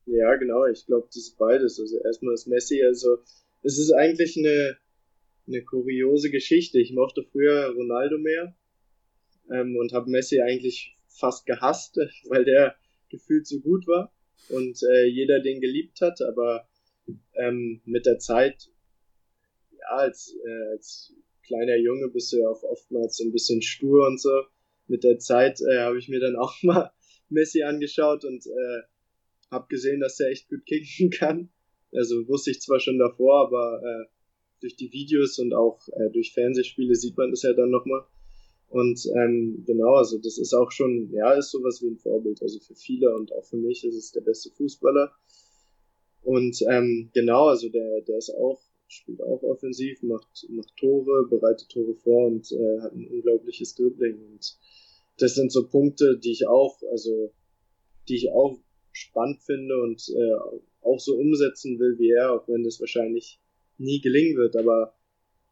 Ja, 0.06 0.36
genau. 0.36 0.66
Ich 0.66 0.86
glaube, 0.88 1.08
das 1.08 1.16
ist 1.16 1.38
beides. 1.38 1.80
Also 1.80 2.00
erstmal 2.04 2.34
ist 2.34 2.48
Messi, 2.48 2.84
also 2.84 3.18
es 3.62 3.80
ist 3.80 3.94
eigentlich 3.94 4.36
eine, 4.38 4.76
eine 5.48 5.64
kuriose 5.64 6.32
Geschichte. 6.32 6.80
Ich 6.80 6.92
mochte 6.92 7.24
früher 7.32 7.74
Ronaldo 7.74 8.18
mehr 8.18 8.56
ähm, 9.54 9.78
und 9.78 9.94
habe 9.94 10.10
Messi 10.10 10.42
eigentlich 10.42 10.98
fast 11.20 11.46
gehasst, 11.46 11.98
weil 12.30 12.46
der 12.46 12.76
gefühlt 13.10 13.48
so 13.48 13.60
gut 13.60 13.88
war 13.88 14.14
und 14.50 14.82
äh, 14.84 15.06
jeder 15.06 15.40
den 15.42 15.62
geliebt 15.62 16.02
hat, 16.02 16.22
aber 16.22 16.68
ähm, 17.34 17.82
mit 17.86 18.06
der 18.06 18.20
Zeit, 18.20 18.70
ja, 19.72 19.88
als, 19.98 20.36
äh, 20.46 20.72
als 20.72 21.14
kleiner 21.44 21.78
Junge 21.78 22.10
bist 22.10 22.32
du 22.32 22.38
ja 22.38 22.50
auch 22.50 22.64
oftmals 22.64 23.18
so 23.18 23.24
ein 23.24 23.32
bisschen 23.32 23.62
stur 23.62 24.08
und 24.08 24.22
so. 24.22 24.44
Mit 24.88 25.04
der 25.04 25.20
Zeit 25.20 25.60
äh, 25.62 25.80
habe 25.80 26.00
ich 26.00 26.10
mir 26.10 26.20
dann 26.20 26.36
auch 26.36 26.54
mal 26.64 26.92
Messi 27.30 27.64
angeschaut 27.64 28.26
und 28.26 28.46
äh, 28.46 28.82
habe 29.52 29.68
gesehen, 29.68 30.00
dass 30.00 30.20
er 30.20 30.30
echt 30.30 30.50
gut 30.50 30.66
kicken 30.66 31.10
kann. 31.20 31.50
Also 31.92 32.28
wusste 32.28 32.52
ich 32.52 32.62
zwar 32.62 32.80
schon 32.80 33.00
davor, 33.00 33.48
aber 33.48 33.82
äh, 33.84 34.06
durch 34.62 34.76
die 34.76 34.92
Videos 34.92 35.40
und 35.40 35.54
auch 35.54 35.88
äh, 35.90 36.12
durch 36.12 36.34
Fernsehspiele 36.34 36.94
sieht 36.96 37.18
man 37.18 37.32
das 37.32 37.44
ja 37.44 37.54
dann 37.54 37.72
nochmal. 37.72 38.04
Und 38.70 39.04
ähm, 39.16 39.64
genau, 39.66 39.96
also 39.96 40.20
das 40.20 40.38
ist 40.38 40.54
auch 40.54 40.72
schon, 40.72 41.12
ja, 41.12 41.34
ist 41.34 41.52
sowas 41.52 41.82
wie 41.82 41.88
ein 41.88 41.98
Vorbild. 41.98 42.42
Also 42.42 42.60
für 42.60 42.76
viele 42.76 43.14
und 43.16 43.34
auch 43.34 43.46
für 43.46 43.58
mich 43.58 43.84
ist 43.84 43.96
es 43.96 44.12
der 44.12 44.22
beste 44.22 44.52
Fußballer. 44.52 45.12
Und 46.22 46.62
ähm, 46.70 47.10
genau, 47.14 47.48
also 47.48 47.70
der, 47.70 48.02
der 48.02 48.18
ist 48.18 48.30
auch, 48.30 48.62
spielt 48.88 49.22
auch 49.24 49.42
offensiv, 49.42 50.04
macht, 50.04 50.46
macht 50.50 50.76
Tore, 50.78 51.28
bereitet 51.30 51.70
Tore 51.70 51.96
vor 51.96 52.28
und 52.28 52.52
äh, 52.52 52.82
hat 52.82 52.94
ein 52.94 53.08
unglaubliches 53.08 53.74
Dribbling. 53.74 54.20
Und 54.34 54.58
das 55.18 55.34
sind 55.34 55.52
so 55.52 55.68
Punkte, 55.68 56.20
die 56.20 56.32
ich 56.32 56.48
auch, 56.48 56.80
also 56.92 57.32
die 58.08 58.16
ich 58.16 58.32
auch 58.32 58.60
spannend 58.92 59.42
finde 59.42 59.82
und 59.82 60.10
äh, 60.10 60.34
auch 60.82 61.00
so 61.00 61.16
umsetzen 61.16 61.80
will 61.80 61.98
wie 61.98 62.12
er, 62.12 62.34
auch 62.34 62.48
wenn 62.48 62.64
das 62.64 62.80
wahrscheinlich 62.80 63.40
nie 63.78 64.02
gelingen 64.02 64.38
wird. 64.38 64.56
Aber 64.56 64.94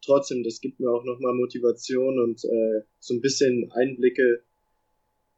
trotzdem, 0.04 0.42
das 0.42 0.60
gibt 0.60 0.80
mir 0.80 0.90
auch 0.90 1.04
nochmal 1.04 1.34
Motivation 1.34 2.18
und 2.18 2.44
äh, 2.44 2.82
so 2.98 3.14
ein 3.14 3.20
bisschen 3.20 3.70
Einblicke, 3.72 4.42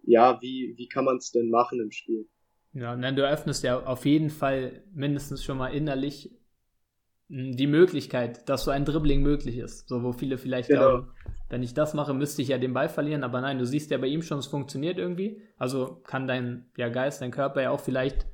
ja, 0.03 0.39
wie, 0.41 0.75
wie 0.77 0.89
kann 0.89 1.05
man 1.05 1.19
es 1.19 1.31
denn 1.31 1.51
machen 1.51 1.81
im 1.81 1.91
Spiel. 1.91 2.27
Ja, 2.73 2.93
und 2.93 3.03
dann 3.03 3.17
du 3.17 3.23
eröffnest 3.23 3.65
ja 3.65 3.85
auf 3.85 4.07
jeden 4.07 4.31
Fall 4.31 4.83
mindestens 4.95 5.43
schon 5.43 5.59
mal 5.59 5.69
innerlich 5.69 6.31
hm, 7.29 7.57
die 7.57 7.67
Möglichkeit, 7.67 8.49
dass 8.49 8.65
so 8.65 8.71
ein 8.71 8.85
Dribbling 8.85 9.23
möglich 9.23 9.59
ist. 9.59 9.89
So, 9.89 10.03
wo 10.03 10.13
viele 10.13 10.39
vielleicht 10.39 10.69
genau. 10.69 10.81
glauben, 10.81 11.09
wenn 11.49 11.63
ich 11.63 11.75
das 11.75 11.95
mache, 11.95 12.15
müsste 12.15 12.43
ich 12.43 12.49
ja 12.49 12.59
den 12.59 12.73
Ball 12.73 12.89
verlieren, 12.89 13.25
aber 13.25 13.41
nein, 13.41 13.59
du 13.59 13.67
siehst 13.67 13.91
ja 13.91 13.99
bei 13.99 14.07
ihm 14.07 14.23
schon, 14.23 14.39
es 14.39 14.47
funktioniert 14.47 14.99
irgendwie. 14.99 15.43
Also 15.59 16.01
kann 16.05 16.29
dein 16.29 16.67
ja, 16.77 16.89
Geist, 16.89 17.21
dein 17.21 17.33
Körper 17.33 17.61
ja 17.61 17.71
auch 17.71 17.81
vielleicht 17.81 18.27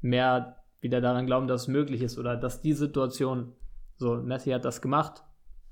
mehr 0.00 0.56
wieder 0.80 1.00
daran 1.00 1.26
glauben, 1.26 1.46
dass 1.46 1.62
es 1.62 1.68
möglich 1.68 2.02
ist 2.02 2.18
oder 2.18 2.36
dass 2.36 2.62
die 2.62 2.72
Situation, 2.72 3.52
so, 3.96 4.16
Messi 4.16 4.50
hat 4.50 4.64
das 4.64 4.82
gemacht, 4.82 5.22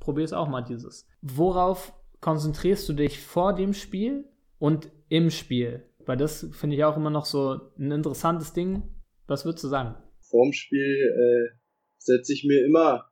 probier 0.04 0.24
es 0.24 0.32
auch 0.32 0.48
mal 0.48 0.62
dieses. 0.62 1.06
Worauf 1.22 1.92
konzentrierst 2.20 2.88
du 2.88 2.92
dich 2.92 3.20
vor 3.20 3.54
dem 3.54 3.72
Spiel 3.72 4.24
und 4.58 4.90
im 5.08 5.30
Spiel? 5.30 5.82
Weil 6.06 6.16
das 6.16 6.46
finde 6.52 6.76
ich 6.76 6.84
auch 6.84 6.96
immer 6.96 7.10
noch 7.10 7.24
so 7.24 7.60
ein 7.78 7.90
interessantes 7.90 8.52
Ding. 8.52 8.82
Was 9.26 9.44
würdest 9.44 9.64
du 9.64 9.68
sagen? 9.68 9.96
Vorm 10.20 10.52
Spiel 10.52 10.82
äh, 10.82 11.58
setze 11.98 12.32
ich 12.34 12.44
mir 12.44 12.64
immer, 12.64 13.10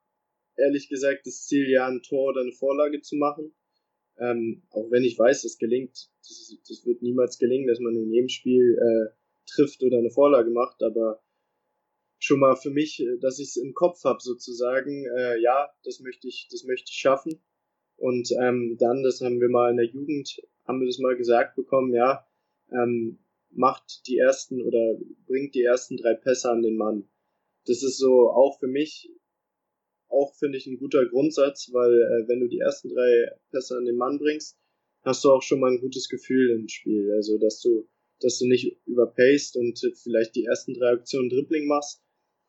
ehrlich 0.57 0.88
gesagt, 0.88 1.26
das 1.26 1.46
Ziel, 1.46 1.68
ja, 1.70 1.87
ein 1.87 2.02
Tor 2.02 2.31
oder 2.31 2.42
eine 2.42 2.52
Vorlage 2.52 3.00
zu 3.00 3.16
machen. 3.16 3.55
Ähm, 4.18 4.62
auch 4.70 4.90
wenn 4.90 5.05
ich 5.05 5.18
weiß, 5.18 5.44
es 5.44 5.57
gelingt, 5.57 6.11
das, 6.20 6.55
das, 6.68 6.85
wird 6.85 7.00
niemals 7.00 7.38
gelingen, 7.38 7.66
dass 7.66 7.81
man 7.81 7.96
in 7.96 8.11
jedem 8.11 8.28
Spiel 8.28 8.76
äh, 8.78 9.14
trifft 9.46 9.83
oder 9.83 9.98
eine 9.98 10.11
Vorlage 10.11 10.50
macht, 10.50 10.83
aber 10.83 11.21
schon 12.22 12.38
mal 12.38 12.54
für 12.54 12.70
mich, 12.70 13.00
äh, 13.00 13.18
dass 13.18 13.40
ich 13.40 13.48
es 13.48 13.56
im 13.56 13.74
Kopf 13.74 14.04
habe 14.04 14.20
sozusagen, 14.20 15.04
äh, 15.18 15.40
ja, 15.40 15.70
das 15.82 16.00
möchte 16.00 16.28
ich, 16.28 16.48
das 16.50 16.64
möchte 16.64 16.90
ich 16.90 16.96
schaffen. 16.96 17.42
Und 17.96 18.30
ähm, 18.40 18.76
dann, 18.78 19.02
das 19.02 19.20
haben 19.20 19.40
wir 19.40 19.48
mal 19.48 19.70
in 19.70 19.76
der 19.76 19.87
Jugend, 19.87 20.40
haben 20.64 20.80
wir 20.80 20.87
das 20.87 20.98
mal 20.98 21.16
gesagt 21.16 21.56
bekommen, 21.56 21.92
ja, 21.92 22.24
ähm, 22.70 23.18
macht 23.50 24.06
die 24.06 24.18
ersten 24.18 24.62
oder 24.62 24.98
bringt 25.26 25.54
die 25.54 25.62
ersten 25.62 25.96
drei 25.96 26.14
Pässe 26.14 26.50
an 26.50 26.62
den 26.62 26.76
Mann. 26.76 27.08
Das 27.66 27.82
ist 27.82 27.98
so 27.98 28.30
auch 28.30 28.58
für 28.61 28.68
mich, 28.68 29.12
auch 30.08 30.35
finde 30.37 30.58
ich 30.58 30.66
ein 30.66 30.78
guter 30.78 31.04
Grundsatz, 31.06 31.70
weil 31.72 31.92
äh, 31.92 32.28
wenn 32.28 32.40
du 32.40 32.48
die 32.48 32.61
ersten 32.61 32.88
drei 32.88 33.32
Pässe 33.50 33.76
an 33.76 33.85
den 33.85 33.96
Mann 33.96 34.18
bringst, 34.18 34.58
hast 35.02 35.24
du 35.24 35.30
auch 35.30 35.42
schon 35.42 35.58
mal 35.58 35.72
ein 35.72 35.80
gutes 35.80 36.08
Gefühl 36.08 36.50
im 36.50 36.68
Spiel. 36.68 37.12
Also 37.12 37.37
dass 37.38 37.61
du, 37.61 37.88
dass 38.20 38.38
du 38.38 38.46
nicht 38.46 38.80
überpaced 38.87 39.56
und 39.56 39.80
vielleicht 40.02 40.37
die 40.37 40.44
ersten 40.44 40.74
drei 40.74 40.92
Aktionen 40.92 41.28
Dribbling 41.28 41.66
machst, 41.66 42.00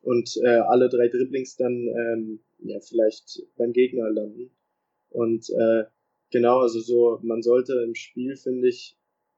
und 0.04 0.36
äh, 0.42 0.58
alle 0.68 0.88
drei 0.88 1.08
Dribblings 1.08 1.56
dann 1.56 1.72
ähm, 1.72 2.40
ja 2.58 2.78
vielleicht 2.80 3.42
beim 3.56 3.72
Gegner 3.72 4.10
landen. 4.10 4.50
Und 5.08 5.48
äh, 5.50 5.84
genau, 6.30 6.60
also 6.60 6.80
so, 6.80 7.20
man 7.22 7.42
sollte 7.42 7.82
im 7.84 7.94
Spiel, 7.94 8.36
finde 8.36 8.68
ich, 8.68 8.96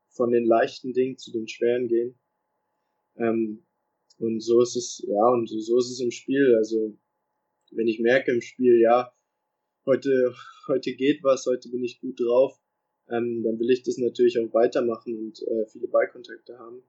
von 0.08 0.30
den 0.30 0.44
leichten 0.44 0.92
Dingen 0.92 1.18
zu 1.18 1.30
den 1.30 1.46
schweren 1.46 1.88
gehen. 1.88 2.18
Ähm, 3.16 3.64
und 4.18 4.40
so 4.40 4.60
ist 4.60 4.76
es, 4.76 5.04
ja, 5.06 5.28
und 5.28 5.46
so 5.48 5.78
ist 5.78 5.90
es 5.90 6.00
im 6.00 6.10
Spiel. 6.10 6.54
Also, 6.56 6.96
wenn 7.70 7.86
ich 7.86 8.00
merke 8.00 8.32
im 8.32 8.40
Spiel, 8.40 8.80
ja, 8.80 9.12
heute, 9.84 10.34
heute 10.68 10.94
geht 10.94 11.22
was, 11.22 11.46
heute 11.46 11.68
bin 11.68 11.84
ich 11.84 12.00
gut 12.00 12.18
drauf, 12.18 12.58
ähm, 13.08 13.42
dann 13.44 13.58
will 13.60 13.70
ich 13.70 13.82
das 13.82 13.98
natürlich 13.98 14.38
auch 14.38 14.52
weitermachen 14.52 15.16
und 15.16 15.42
äh, 15.42 15.66
viele 15.66 15.86
Ballkontakte 15.88 16.58
haben. 16.58 16.82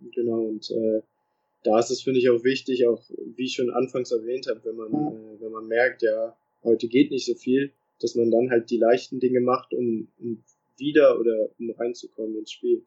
Genau, 0.00 0.44
und 0.44 0.70
äh, 0.70 1.02
da 1.66 1.78
ist 1.78 1.90
es, 1.90 2.02
finde 2.02 2.20
ich, 2.20 2.30
auch 2.30 2.44
wichtig, 2.44 2.86
auch 2.86 3.02
wie 3.34 3.44
ich 3.44 3.54
schon 3.54 3.70
anfangs 3.70 4.12
erwähnt 4.12 4.46
habe, 4.48 4.60
wenn 4.64 4.76
man, 4.76 4.92
äh, 4.92 5.40
wenn 5.40 5.52
man 5.52 5.66
merkt, 5.66 6.02
ja, 6.02 6.36
heute 6.62 6.88
geht 6.88 7.10
nicht 7.10 7.26
so 7.26 7.34
viel, 7.34 7.72
dass 8.00 8.14
man 8.14 8.30
dann 8.30 8.50
halt 8.50 8.70
die 8.70 8.78
leichten 8.78 9.20
Dinge 9.20 9.40
macht, 9.40 9.74
um, 9.74 10.08
um 10.18 10.44
wieder 10.76 11.18
oder 11.18 11.48
um 11.58 11.70
reinzukommen 11.70 12.36
ins 12.36 12.52
Spiel. 12.52 12.84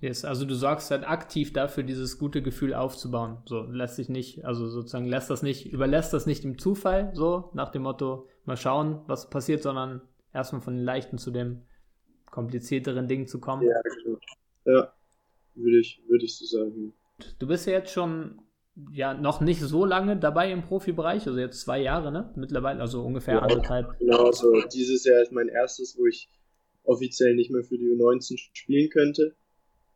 Yes, 0.00 0.24
also 0.24 0.46
du 0.46 0.54
sorgst 0.54 0.90
halt 0.90 1.06
aktiv 1.06 1.52
dafür, 1.52 1.82
dieses 1.82 2.18
gute 2.18 2.40
Gefühl 2.40 2.72
aufzubauen. 2.72 3.38
So 3.44 3.62
lässt 3.64 3.96
sich 3.96 4.08
nicht, 4.08 4.44
also 4.44 4.66
sozusagen 4.66 5.06
lässt 5.06 5.28
das 5.28 5.42
nicht, 5.42 5.70
überlässt 5.70 6.12
das 6.14 6.26
nicht 6.26 6.42
dem 6.42 6.58
Zufall, 6.58 7.10
so 7.14 7.50
nach 7.52 7.70
dem 7.70 7.82
Motto, 7.82 8.26
mal 8.44 8.56
schauen, 8.56 9.02
was 9.06 9.28
passiert, 9.28 9.62
sondern 9.62 10.00
erstmal 10.32 10.62
von 10.62 10.74
den 10.74 10.84
leichten 10.84 11.18
zu 11.18 11.30
dem 11.30 11.62
komplizierteren 12.30 13.08
Ding 13.08 13.26
zu 13.26 13.40
kommen. 13.40 13.62
Ja, 13.66 13.80
genau. 13.82 14.18
Ja, 14.64 14.92
würde 15.54 15.80
ich, 15.80 16.02
würde 16.08 16.24
ich 16.24 16.36
so 16.36 16.46
sagen. 16.46 16.94
Du 17.38 17.46
bist 17.46 17.66
ja 17.66 17.74
jetzt 17.74 17.92
schon 17.92 18.42
ja 18.92 19.14
noch 19.14 19.40
nicht 19.40 19.60
so 19.60 19.84
lange 19.84 20.16
dabei 20.16 20.50
im 20.52 20.62
Profibereich, 20.62 21.26
also 21.26 21.38
jetzt 21.38 21.60
zwei 21.60 21.80
Jahre, 21.80 22.12
ne? 22.12 22.32
Mittlerweile, 22.36 22.80
also 22.80 23.02
ungefähr 23.02 23.34
ja, 23.34 23.40
anderthalb. 23.40 23.98
Genau, 23.98 24.26
also 24.26 24.62
dieses 24.72 25.04
Jahr 25.04 25.20
ist 25.22 25.32
mein 25.32 25.48
erstes, 25.48 25.98
wo 25.98 26.06
ich 26.06 26.28
offiziell 26.84 27.34
nicht 27.34 27.50
mehr 27.50 27.62
für 27.62 27.76
die 27.76 27.90
U19 27.90 28.38
spielen 28.52 28.88
könnte. 28.90 29.34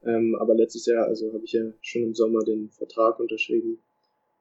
Ähm, 0.05 0.37
aber 0.39 0.55
letztes 0.55 0.87
Jahr, 0.87 1.07
also 1.07 1.33
habe 1.33 1.45
ich 1.45 1.53
ja 1.53 1.63
schon 1.81 2.03
im 2.03 2.15
Sommer 2.15 2.45
den 2.45 2.69
Vertrag 2.71 3.19
unterschrieben 3.21 3.79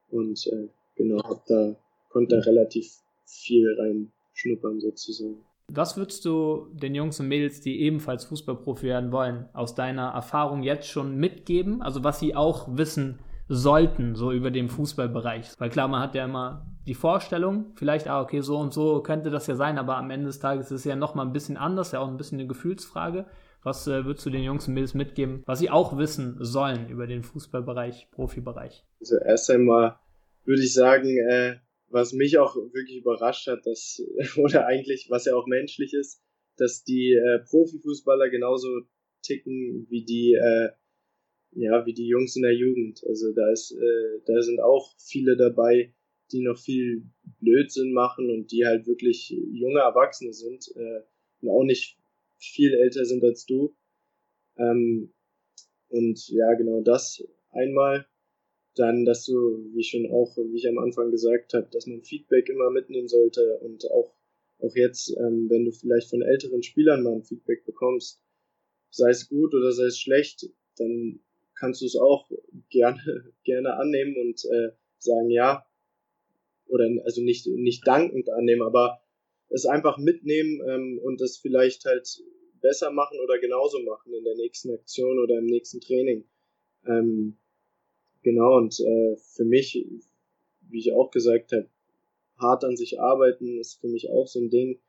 und 0.10 0.46
äh, 0.48 0.68
genau, 0.96 1.24
hab 1.24 1.46
da 1.46 1.76
konnte 2.10 2.36
da 2.36 2.42
relativ 2.42 2.98
viel 3.26 3.74
reinschnuppern 3.80 4.82
sozusagen. 4.82 5.38
Was 5.72 5.98
würdest 5.98 6.26
du 6.26 6.68
den 6.74 6.94
Jungs 6.94 7.20
und 7.20 7.28
Mädels, 7.28 7.62
die 7.62 7.82
ebenfalls 7.82 8.26
Fußballprofi 8.26 8.88
werden 8.88 9.12
wollen, 9.12 9.48
aus 9.54 9.76
deiner 9.76 10.10
Erfahrung 10.10 10.62
jetzt 10.62 10.88
schon 10.88 11.16
mitgeben? 11.16 11.82
Also 11.82 12.04
was 12.04 12.20
sie 12.20 12.36
auch 12.36 12.68
wissen 12.76 13.20
sollten, 13.48 14.16
so 14.16 14.32
über 14.32 14.52
den 14.52 14.70
Fußballbereich. 14.70 15.52
Weil 15.58 15.70
klar, 15.70 15.88
man 15.88 16.02
hat 16.02 16.16
ja 16.16 16.26
immer 16.26 16.66
die 16.86 16.94
Vorstellung, 16.94 17.74
vielleicht, 17.76 18.08
ah, 18.08 18.22
okay, 18.22 18.42
so 18.42 18.58
und 18.58 18.74
so 18.74 19.02
könnte 19.02 19.30
das 19.30 19.48
ja 19.48 19.56
sein, 19.56 19.78
aber 19.78 19.98
am 19.98 20.12
Ende 20.12 20.28
des 20.28 20.40
Tages 20.40 20.66
ist 20.68 20.80
es 20.80 20.84
ja 20.84 20.96
nochmal 20.96 21.26
ein 21.26 21.34
bisschen 21.34 21.58
anders, 21.58 21.92
ja 21.92 22.00
auch 22.00 22.08
ein 22.08 22.18
bisschen 22.18 22.40
eine 22.40 22.48
Gefühlsfrage. 22.48 23.26
Was 23.64 23.88
äh, 23.88 24.04
würdest 24.04 24.26
du 24.26 24.30
den 24.30 24.44
Jungs 24.44 24.68
und 24.68 24.74
Mädels 24.74 24.94
mitgeben, 24.94 25.42
was 25.46 25.60
sie 25.60 25.70
auch 25.70 25.98
wissen 25.98 26.36
sollen 26.40 26.90
über 26.90 27.08
den 27.08 27.24
Fußballbereich, 27.24 28.10
Profibereich? 28.12 28.86
Also 29.00 29.18
erst 29.18 29.50
einmal 29.50 29.98
würde 30.44 30.64
ich 30.64 30.74
sagen, 30.74 31.18
äh, 31.18 31.56
was 31.94 32.12
mich 32.12 32.40
auch 32.40 32.56
wirklich 32.56 32.98
überrascht 32.98 33.48
hat, 33.48 33.66
dass, 33.68 34.04
oder 34.38 34.66
eigentlich, 34.66 35.08
was 35.10 35.26
ja 35.26 35.36
auch 35.36 35.46
menschlich 35.46 35.94
ist, 35.94 36.22
dass 36.58 36.84
die 36.84 37.14
äh, 37.14 37.40
Profifußballer 37.40 38.30
genauso 38.30 38.82
ticken 39.22 39.86
wie 39.90 40.04
die, 40.04 40.34
äh, 40.34 40.70
ja, 41.52 41.86
wie 41.86 41.94
die 41.94 42.08
Jungs 42.08 42.36
in 42.36 42.42
der 42.42 42.56
Jugend. 42.56 43.04
Also 43.08 43.32
da 43.32 43.52
ist, 43.52 43.72
äh, 43.72 44.22
da 44.26 44.42
sind 44.42 44.60
auch 44.60 44.96
viele 44.98 45.38
dabei, 45.38 45.94
die 46.32 46.42
noch 46.42 46.58
viel 46.58 47.04
Blödsinn 47.40 47.94
machen 47.94 48.32
und 48.32 48.52
die 48.52 48.66
halt 48.66 48.88
wirklich 48.88 49.30
junge 49.30 49.80
Erwachsene 49.80 50.34
sind 50.34 50.74
äh, 50.76 51.02
und 51.42 51.50
auch 51.50 51.64
nicht 51.64 52.00
viel 52.38 52.74
älter 52.74 53.06
sind 53.06 53.24
als 53.24 53.46
du. 53.46 53.76
Ähm, 54.58 55.14
und 55.90 56.28
ja, 56.30 56.54
genau 56.56 56.82
das 56.82 57.24
einmal. 57.52 58.08
Dann, 58.76 59.06
dass 59.06 59.26
du, 59.26 59.34
wie 59.76 59.84
schon 59.84 60.10
auch, 60.12 60.36
wie 60.38 60.58
ich 60.58 60.68
am 60.68 60.80
Anfang 60.80 61.12
gesagt 61.12 61.54
habe, 61.54 61.68
dass 61.72 61.86
man 61.86 62.02
Feedback 62.02 62.50
immer 62.50 62.72
mitnehmen 62.72 63.08
sollte 63.08 63.60
und 63.60 63.90
auch, 63.92 64.16
auch 64.60 64.76
jetzt, 64.76 65.16
ähm, 65.18 65.48
wenn 65.50 65.66
du 65.66 65.72
vielleicht 65.72 66.10
von 66.10 66.22
älteren 66.22 66.64
Spielern 66.64 67.04
mal 67.04 67.14
ein 67.14 67.24
Feedback 67.24 67.66
bekommst, 67.66 68.22
sei 68.90 69.10
es 69.10 69.30
gut 69.30 69.54
oder 69.54 69.72
sei 69.72 69.86
es 69.86 70.00
schlecht, 70.00 70.50
dann 70.78 71.20
kannst 71.56 71.82
du 71.82 71.86
es 71.86 71.96
auch 71.96 72.30
gerne, 72.70 73.34
gerne 73.44 73.76
annehmen 73.76 74.16
und 74.18 74.44
äh, 74.46 74.72
sagen, 74.98 75.30
ja, 75.30 75.66
oder 76.68 76.90
also 77.06 77.22
nicht, 77.22 77.46
nicht 77.48 77.86
dankend 77.86 78.30
annehmen, 78.30 78.64
aber 78.64 79.02
es 79.50 79.66
einfach 79.66 79.98
mitnehmen 79.98 80.62
ähm, 80.68 81.00
und 81.04 81.22
das 81.22 81.38
vielleicht 81.38 81.86
halt 81.86 82.24
besser 82.62 82.92
machen 82.92 83.20
oder 83.20 83.38
genauso 83.38 83.80
machen 83.84 84.14
in 84.14 84.24
der 84.24 84.36
nächsten 84.36 84.74
Aktion 84.74 85.20
oder 85.20 85.38
im 85.38 85.46
nächsten 85.46 85.82
Training. 85.82 86.26
Ähm, 86.88 87.38
Genau, 88.24 88.58
und 88.58 88.80
äh, 88.80 89.16
für 89.18 89.46
mich, 89.46 89.86
wie 90.70 90.80
ich 90.80 90.94
auch 90.94 91.12
gesagt 91.12 91.52
habe, 91.52 91.68
hart 92.38 92.64
an 92.64 92.76
sich 92.78 93.00
arbeiten 93.00 93.60
ist 93.60 93.80
für 93.80 93.88
mich 93.88 94.10
auch 94.10 94.28
so 94.28 94.40
ein 94.40 94.50
Ding, 94.50 94.80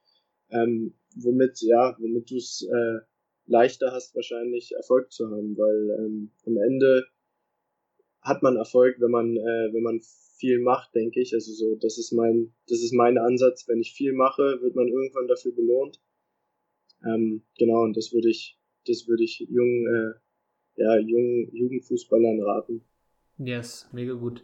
ähm, 0.51 0.95
womit, 1.17 1.61
ja, 1.61 1.97
womit 1.99 2.31
du 2.31 2.37
es 2.37 2.67
äh, 2.71 2.99
leichter 3.47 3.93
hast, 3.93 4.15
wahrscheinlich 4.15 4.73
Erfolg 4.73 5.13
zu 5.13 5.31
haben, 5.31 5.57
weil 5.57 5.91
ähm, 5.99 6.31
am 6.47 6.57
Ende 6.59 7.07
hat 8.23 8.43
man 8.43 8.57
Erfolg, 8.57 8.97
wenn 9.01 9.11
man, 9.11 9.37
äh, 9.37 9.73
wenn 9.73 9.83
man 9.83 10.01
viel 10.39 10.61
macht, 10.61 10.95
denke 10.95 11.21
ich. 11.21 11.35
Also 11.35 11.53
so, 11.53 11.75
das 11.77 11.99
ist 11.99 12.13
mein, 12.13 12.55
das 12.69 12.81
ist 12.83 12.95
mein 12.95 13.19
Ansatz. 13.19 13.69
Wenn 13.69 13.81
ich 13.81 13.93
viel 13.93 14.13
mache, 14.13 14.61
wird 14.63 14.75
man 14.75 14.89
irgendwann 14.89 15.29
dafür 15.29 15.53
belohnt. 15.53 16.01
Ähm, 17.05 17.43
genau, 17.59 17.83
und 17.83 17.97
das 17.97 18.13
würde 18.13 18.31
ich, 18.31 18.59
das 18.87 19.07
würde 19.07 19.25
ich 19.25 19.41
jungen, 19.41 19.87
äh, 19.87 20.83
ja, 20.83 20.99
jungen 20.99 21.55
Jugendfußballern 21.55 22.41
raten. 22.41 22.83
Yes, 23.39 23.89
mega 23.93 24.15
gut. 24.15 24.43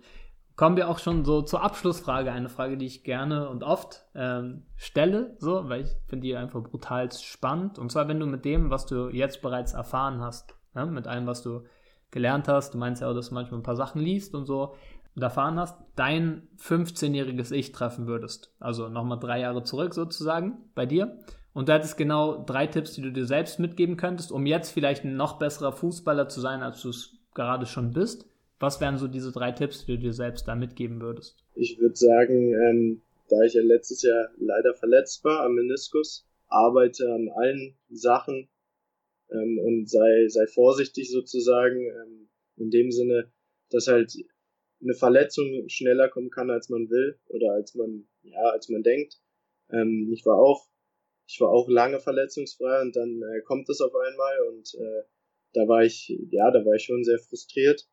Kommen 0.56 0.76
wir 0.76 0.88
auch 0.88 0.98
schon 0.98 1.24
so 1.24 1.42
zur 1.42 1.62
Abschlussfrage, 1.62 2.32
eine 2.32 2.50
Frage, 2.50 2.76
die 2.76 2.86
ich 2.86 3.02
gerne 3.02 3.48
und 3.48 3.62
oft 3.62 4.04
ähm, 4.14 4.66
stelle, 4.76 5.36
so, 5.38 5.68
weil 5.68 5.82
ich 5.82 5.90
finde 6.06 6.26
die 6.26 6.36
einfach 6.36 6.62
brutal 6.62 7.10
spannend. 7.12 7.78
Und 7.78 7.90
zwar, 7.90 8.08
wenn 8.08 8.20
du 8.20 8.26
mit 8.26 8.44
dem, 8.44 8.68
was 8.68 8.84
du 8.84 9.08
jetzt 9.08 9.40
bereits 9.40 9.72
erfahren 9.72 10.20
hast, 10.20 10.54
ja, 10.74 10.84
mit 10.84 11.06
allem, 11.06 11.26
was 11.26 11.42
du 11.42 11.64
gelernt 12.10 12.48
hast, 12.48 12.74
du 12.74 12.78
meinst 12.78 13.00
ja 13.00 13.08
auch, 13.08 13.14
dass 13.14 13.30
du 13.30 13.34
manchmal 13.34 13.60
ein 13.60 13.64
paar 13.64 13.76
Sachen 13.76 14.02
liest 14.02 14.34
und 14.34 14.44
so, 14.44 14.74
und 15.14 15.22
erfahren 15.22 15.58
hast, 15.58 15.78
dein 15.96 16.48
15-jähriges 16.58 17.52
Ich 17.52 17.72
treffen 17.72 18.06
würdest. 18.06 18.54
Also 18.60 18.88
nochmal 18.88 19.18
drei 19.18 19.40
Jahre 19.40 19.64
zurück 19.64 19.94
sozusagen 19.94 20.70
bei 20.74 20.86
dir. 20.86 21.18
Und 21.52 21.68
du 21.68 21.72
hättest 21.72 21.96
genau 21.96 22.44
drei 22.44 22.66
Tipps, 22.66 22.92
die 22.92 23.02
du 23.02 23.10
dir 23.10 23.26
selbst 23.26 23.58
mitgeben 23.58 23.96
könntest, 23.96 24.30
um 24.30 24.46
jetzt 24.46 24.70
vielleicht 24.70 25.04
ein 25.04 25.16
noch 25.16 25.38
besserer 25.38 25.72
Fußballer 25.72 26.28
zu 26.28 26.40
sein, 26.40 26.62
als 26.62 26.82
du 26.82 26.90
es 26.90 27.16
gerade 27.34 27.66
schon 27.66 27.92
bist. 27.92 28.29
Was 28.60 28.78
wären 28.78 28.98
so 28.98 29.08
diese 29.08 29.32
drei 29.32 29.52
Tipps, 29.52 29.86
die 29.86 29.92
du 29.92 29.98
dir 29.98 30.12
selbst 30.12 30.46
da 30.46 30.54
mitgeben 30.54 31.00
würdest? 31.00 31.42
Ich 31.54 31.78
würde 31.78 31.96
sagen, 31.96 32.52
ähm, 32.52 33.02
da 33.30 33.40
ich 33.42 33.54
ja 33.54 33.62
letztes 33.62 34.02
Jahr 34.02 34.28
leider 34.36 34.74
verletzt 34.74 35.24
war 35.24 35.44
am 35.44 35.54
Meniskus, 35.54 36.28
arbeite 36.48 37.10
an 37.10 37.30
allen 37.30 37.78
Sachen 37.88 38.50
ähm, 39.30 39.58
und 39.64 39.88
sei, 39.88 40.28
sei 40.28 40.46
vorsichtig 40.46 41.10
sozusagen, 41.10 41.86
ähm, 41.86 42.28
in 42.56 42.70
dem 42.70 42.90
Sinne, 42.90 43.32
dass 43.70 43.86
halt 43.86 44.12
eine 44.82 44.94
Verletzung 44.94 45.66
schneller 45.68 46.10
kommen 46.10 46.30
kann, 46.30 46.50
als 46.50 46.68
man 46.68 46.90
will 46.90 47.18
oder 47.28 47.52
als 47.52 47.74
man, 47.74 48.06
ja, 48.22 48.42
als 48.50 48.68
man 48.68 48.82
denkt. 48.82 49.22
Ähm, 49.70 50.10
ich 50.12 50.26
war 50.26 50.38
auch, 50.38 50.68
ich 51.26 51.40
war 51.40 51.48
auch 51.48 51.66
lange 51.70 51.98
verletzungsfrei 51.98 52.82
und 52.82 52.94
dann 52.94 53.22
äh, 53.22 53.40
kommt 53.40 53.70
es 53.70 53.80
auf 53.80 53.94
einmal 53.94 54.38
und 54.50 54.74
äh, 54.74 55.04
da 55.54 55.66
war 55.66 55.82
ich, 55.82 56.14
ja, 56.30 56.50
da 56.50 56.62
war 56.66 56.74
ich 56.74 56.84
schon 56.84 57.04
sehr 57.04 57.18
frustriert 57.18 57.88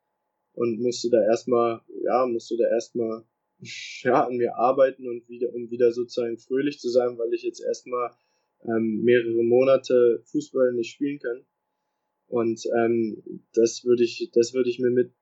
und 0.57 0.79
musste 0.79 1.09
da 1.11 1.23
erstmal, 1.23 1.81
ja, 2.03 2.25
musste 2.25 2.57
da 2.57 2.67
erstmal 2.67 3.23
ja, 4.01 4.25
an 4.25 4.37
mir 4.37 4.55
arbeiten 4.55 5.07
und 5.07 5.29
wieder, 5.29 5.53
um 5.53 5.69
wieder 5.69 5.91
sozusagen 5.91 6.39
fröhlich 6.39 6.79
zu 6.79 6.89
sein, 6.89 7.17
weil 7.19 7.31
ich 7.33 7.43
jetzt 7.43 7.61
erstmal 7.61 8.11
ähm, 8.63 9.03
mehrere 9.03 9.43
Monate 9.43 10.23
Fußball 10.25 10.73
nicht 10.73 10.91
spielen 10.91 11.19
kann. 11.19 11.45
Und 12.27 12.65
ähm, 12.75 13.23
das 13.53 13.85
würde 13.85 14.03
ich, 14.03 14.31
das 14.33 14.55
würde 14.55 14.69
ich 14.69 14.79
mir 14.79 14.89
mit, 14.89 15.13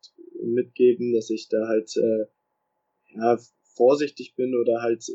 mitgeben, 0.41 1.13
dass 1.13 1.29
ich 1.29 1.49
da 1.49 1.67
halt 1.67 1.91
äh, 1.97 2.25
ja, 3.15 3.37
vorsichtig 3.75 4.35
bin 4.35 4.55
oder 4.55 4.81
halt 4.81 5.05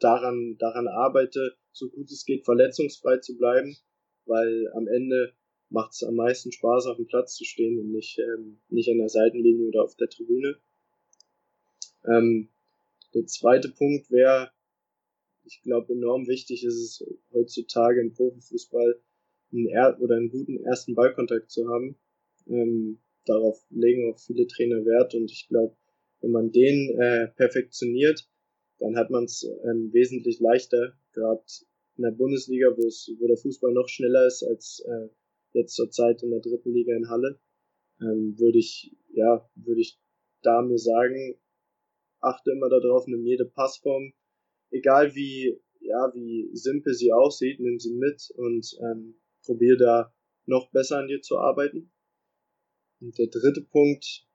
daran, 0.00 0.56
daran 0.58 0.88
arbeite, 0.88 1.56
so 1.72 1.90
gut 1.90 2.10
es 2.10 2.24
geht, 2.24 2.46
verletzungsfrei 2.46 3.18
zu 3.18 3.36
bleiben, 3.36 3.76
weil 4.24 4.68
am 4.72 4.88
Ende 4.88 5.34
macht 5.72 5.92
es 5.92 6.02
am 6.02 6.14
meisten 6.14 6.52
Spaß, 6.52 6.86
auf 6.86 6.96
dem 6.96 7.06
Platz 7.06 7.34
zu 7.34 7.44
stehen 7.44 7.78
und 7.78 7.92
nicht, 7.92 8.18
ähm, 8.18 8.58
nicht 8.68 8.90
an 8.90 8.98
der 8.98 9.08
Seitenlinie 9.08 9.68
oder 9.68 9.84
auf 9.84 9.96
der 9.96 10.08
Tribüne. 10.08 10.56
Ähm, 12.04 12.48
der 13.14 13.26
zweite 13.26 13.70
Punkt 13.70 14.10
wäre, 14.10 14.50
ich 15.44 15.62
glaube, 15.62 15.92
enorm 15.92 16.26
wichtig 16.28 16.64
ist 16.64 16.76
es 16.76 17.04
heutzutage 17.32 18.00
im 18.00 18.12
Profifußball, 18.12 19.00
einen 19.52 19.66
er 19.66 20.00
oder 20.00 20.16
einen 20.16 20.30
guten 20.30 20.64
ersten 20.64 20.94
Ballkontakt 20.94 21.50
zu 21.50 21.68
haben. 21.68 21.96
Ähm, 22.46 22.98
darauf 23.26 23.64
legen 23.70 24.12
auch 24.12 24.18
viele 24.18 24.46
Trainer 24.46 24.84
Wert 24.84 25.14
und 25.14 25.30
ich 25.30 25.48
glaube, 25.48 25.76
wenn 26.20 26.30
man 26.30 26.52
den 26.52 26.98
äh, 26.98 27.28
perfektioniert, 27.28 28.28
dann 28.78 28.96
hat 28.96 29.10
man 29.10 29.24
es 29.24 29.44
ähm, 29.64 29.92
wesentlich 29.92 30.40
leichter, 30.40 30.96
gerade 31.12 31.42
in 31.96 32.04
der 32.04 32.10
Bundesliga, 32.12 32.68
wo 32.76 32.82
wo 32.82 33.26
der 33.26 33.36
Fußball 33.36 33.72
noch 33.72 33.88
schneller 33.88 34.26
ist 34.26 34.42
als 34.42 34.84
äh, 34.86 35.08
jetzt 35.52 35.74
zur 35.74 35.90
Zeit 35.90 36.22
in 36.22 36.30
der 36.30 36.40
dritten 36.40 36.72
Liga 36.72 36.94
in 36.96 37.08
Halle, 37.08 37.40
ähm, 38.00 38.38
würde 38.38 38.58
ich, 38.58 38.96
ja, 39.12 39.48
würde 39.54 39.80
ich 39.80 39.98
da 40.42 40.62
mir 40.62 40.78
sagen, 40.78 41.38
achte 42.20 42.52
immer 42.52 42.68
darauf, 42.68 43.06
nimm 43.06 43.24
jede 43.24 43.44
Passform, 43.44 44.12
egal 44.70 45.14
wie, 45.14 45.60
ja, 45.80 46.12
wie 46.14 46.50
simpel 46.52 46.94
sie 46.94 47.12
aussieht, 47.12 47.60
nimm 47.60 47.78
sie 47.78 47.94
mit 47.94 48.30
und 48.36 48.78
ähm, 48.80 49.14
probier 49.44 49.76
da 49.76 50.14
noch 50.46 50.70
besser 50.70 50.98
an 50.98 51.08
dir 51.08 51.20
zu 51.20 51.38
arbeiten. 51.38 51.92
Und 53.00 53.18
der 53.18 53.28
dritte 53.28 53.62
Punkt 53.62 54.26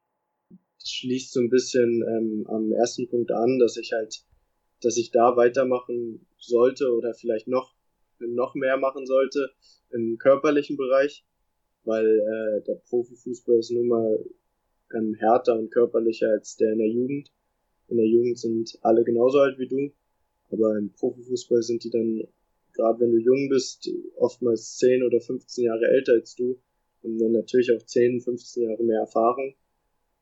schließt 0.84 1.34
so 1.34 1.40
ein 1.40 1.50
bisschen 1.50 2.04
ähm, 2.04 2.46
am 2.48 2.72
ersten 2.72 3.10
Punkt 3.10 3.32
an, 3.32 3.60
dass 3.60 3.78
ich 3.78 3.92
halt, 3.94 4.24
dass 4.82 4.98
ich 4.98 5.12
da 5.12 5.36
weitermachen 5.36 6.28
sollte 6.38 6.94
oder 6.94 7.14
vielleicht 7.14 7.48
noch 7.48 7.77
noch 8.20 8.56
mehr 8.56 8.78
machen 8.78 9.06
sollte 9.06 9.52
im 9.92 10.18
körperlichen 10.18 10.78
Bereich, 10.78 11.24
weil 11.84 12.06
äh, 12.06 12.64
der 12.66 12.76
Profifußball 12.90 13.58
ist 13.58 13.72
nun 13.72 13.88
mal 13.88 14.26
ähm, 14.96 15.14
härter 15.16 15.58
und 15.58 15.72
körperlicher 15.72 16.30
als 16.30 16.58
der 16.58 16.74
in 16.74 16.80
der 16.80 16.90
Jugend. 16.90 17.32
In 17.88 17.98
der 17.98 18.06
Jugend 18.06 18.38
sind 18.40 18.78
alle 18.82 19.04
genauso 19.04 19.40
alt 19.40 19.58
wie 19.60 19.68
du, 19.68 19.92
aber 20.52 20.78
im 20.78 20.92
Profifußball 20.92 21.62
sind 21.62 21.84
die 21.84 21.90
dann, 21.90 22.28
gerade 22.74 23.00
wenn 23.00 23.12
du 23.12 23.18
jung 23.18 23.50
bist, 23.50 23.90
oftmals 24.16 24.78
10 24.78 25.04
oder 25.04 25.22
15 25.22 25.66
Jahre 25.66 25.86
älter 25.88 26.14
als 26.14 26.36
du 26.36 26.60
und 27.02 27.18
dann 27.20 27.32
natürlich 27.32 27.72
auch 27.72 27.82
10, 27.82 28.22
15 28.22 28.64
Jahre 28.64 28.84
mehr 28.84 29.00
Erfahrung. 29.00 29.56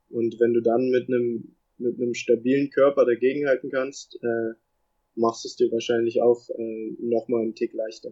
Und 0.10 0.39
wenn 0.39 0.53
du 0.53 0.62
dann 0.62 0.89
mit 0.89 1.08
einem 1.10 1.55
mit 1.77 1.99
einem 1.99 2.13
stabilen 2.13 2.69
Körper 2.69 3.05
dagegenhalten 3.05 3.69
kannst, 3.69 4.15
äh, 4.21 4.53
machst 5.15 5.43
du 5.43 5.47
es 5.47 5.56
dir 5.56 5.71
wahrscheinlich 5.71 6.21
auch 6.21 6.49
äh, 6.49 6.95
nochmal 6.99 7.41
einen 7.41 7.56
Tick 7.56 7.73
leichter. 7.73 8.12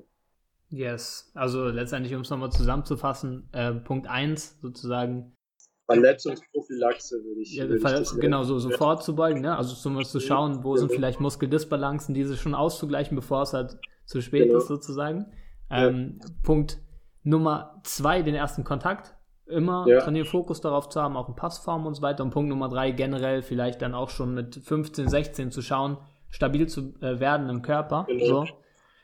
Yes, 0.69 1.31
also 1.35 1.67
letztendlich, 1.67 2.15
um 2.15 2.21
es 2.21 2.29
nochmal 2.29 2.51
zusammenzufassen, 2.51 3.47
äh, 3.51 3.73
Punkt 3.73 4.07
1 4.07 4.59
sozusagen. 4.61 5.35
Verletzungsprophylaxe 5.85 7.23
würde 7.23 7.41
ich. 7.41 7.53
Ja, 7.55 7.67
würde 7.67 7.79
Verletz 7.79 8.17
genau, 8.17 8.43
so, 8.43 8.57
so 8.57 8.69
vorzubeugen, 8.71 9.41
ne? 9.41 9.55
also 9.55 9.75
zumindest 9.75 10.11
zu 10.11 10.19
schauen, 10.19 10.63
wo 10.63 10.75
sind 10.77 10.91
vielleicht 10.91 11.19
Muskeldisbalancen, 11.19 12.15
diese 12.15 12.37
schon 12.37 12.55
auszugleichen, 12.55 13.15
bevor 13.15 13.43
es 13.43 13.53
halt 13.53 13.77
zu 14.05 14.21
spät 14.21 14.47
genau. 14.47 14.57
ist, 14.57 14.67
sozusagen. 14.67 15.31
Ähm, 15.69 16.19
ja. 16.21 16.29
Punkt 16.41 16.79
Nummer 17.23 17.79
2, 17.83 18.21
den 18.23 18.35
ersten 18.35 18.63
Kontakt. 18.63 19.15
Immer 19.45 19.85
ja. 19.87 19.99
trainieren, 19.99 20.25
Fokus 20.25 20.61
darauf 20.61 20.89
zu 20.89 21.01
haben, 21.01 21.17
auch 21.17 21.27
in 21.27 21.35
Passform 21.35 21.85
und 21.85 21.95
so 21.95 22.01
weiter. 22.01 22.23
Und 22.23 22.31
Punkt 22.31 22.49
Nummer 22.49 22.69
3, 22.69 22.91
generell 22.91 23.41
vielleicht 23.41 23.81
dann 23.81 23.93
auch 23.93 24.09
schon 24.09 24.33
mit 24.33 24.55
15, 24.55 25.09
16 25.09 25.51
zu 25.51 25.61
schauen, 25.61 25.97
stabil 26.33 26.67
zu 26.67 26.93
äh, 27.01 27.19
werden 27.19 27.49
im 27.49 27.61
Körper. 27.61 28.05
Genau. 28.07 28.25
So. 28.25 28.47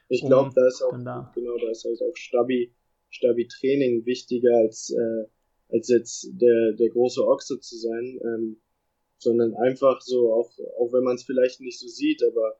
Ich 0.09 0.25
glaube, 0.25 0.51
da 0.55 0.67
ist 0.67 0.81
auch 0.81 0.97
da. 1.03 1.31
genau, 1.35 1.55
da 1.57 1.69
ist 1.69 1.85
halt 1.85 2.01
auch 2.01 2.15
Stabi, 2.15 2.73
Stabi 3.11 3.47
Training 3.47 4.05
wichtiger 4.05 4.57
als 4.57 4.89
äh, 4.89 5.25
als 5.71 5.87
jetzt 5.87 6.31
der 6.41 6.73
der 6.73 6.89
große 6.89 7.23
Ochse 7.25 7.59
zu 7.59 7.77
sein, 7.77 8.19
ähm, 8.23 8.57
sondern 9.19 9.53
einfach 9.55 10.01
so 10.01 10.33
auch 10.33 10.51
auch 10.79 10.91
wenn 10.91 11.03
man 11.03 11.15
es 11.15 11.23
vielleicht 11.23 11.61
nicht 11.61 11.79
so 11.79 11.87
sieht, 11.87 12.23
aber 12.23 12.59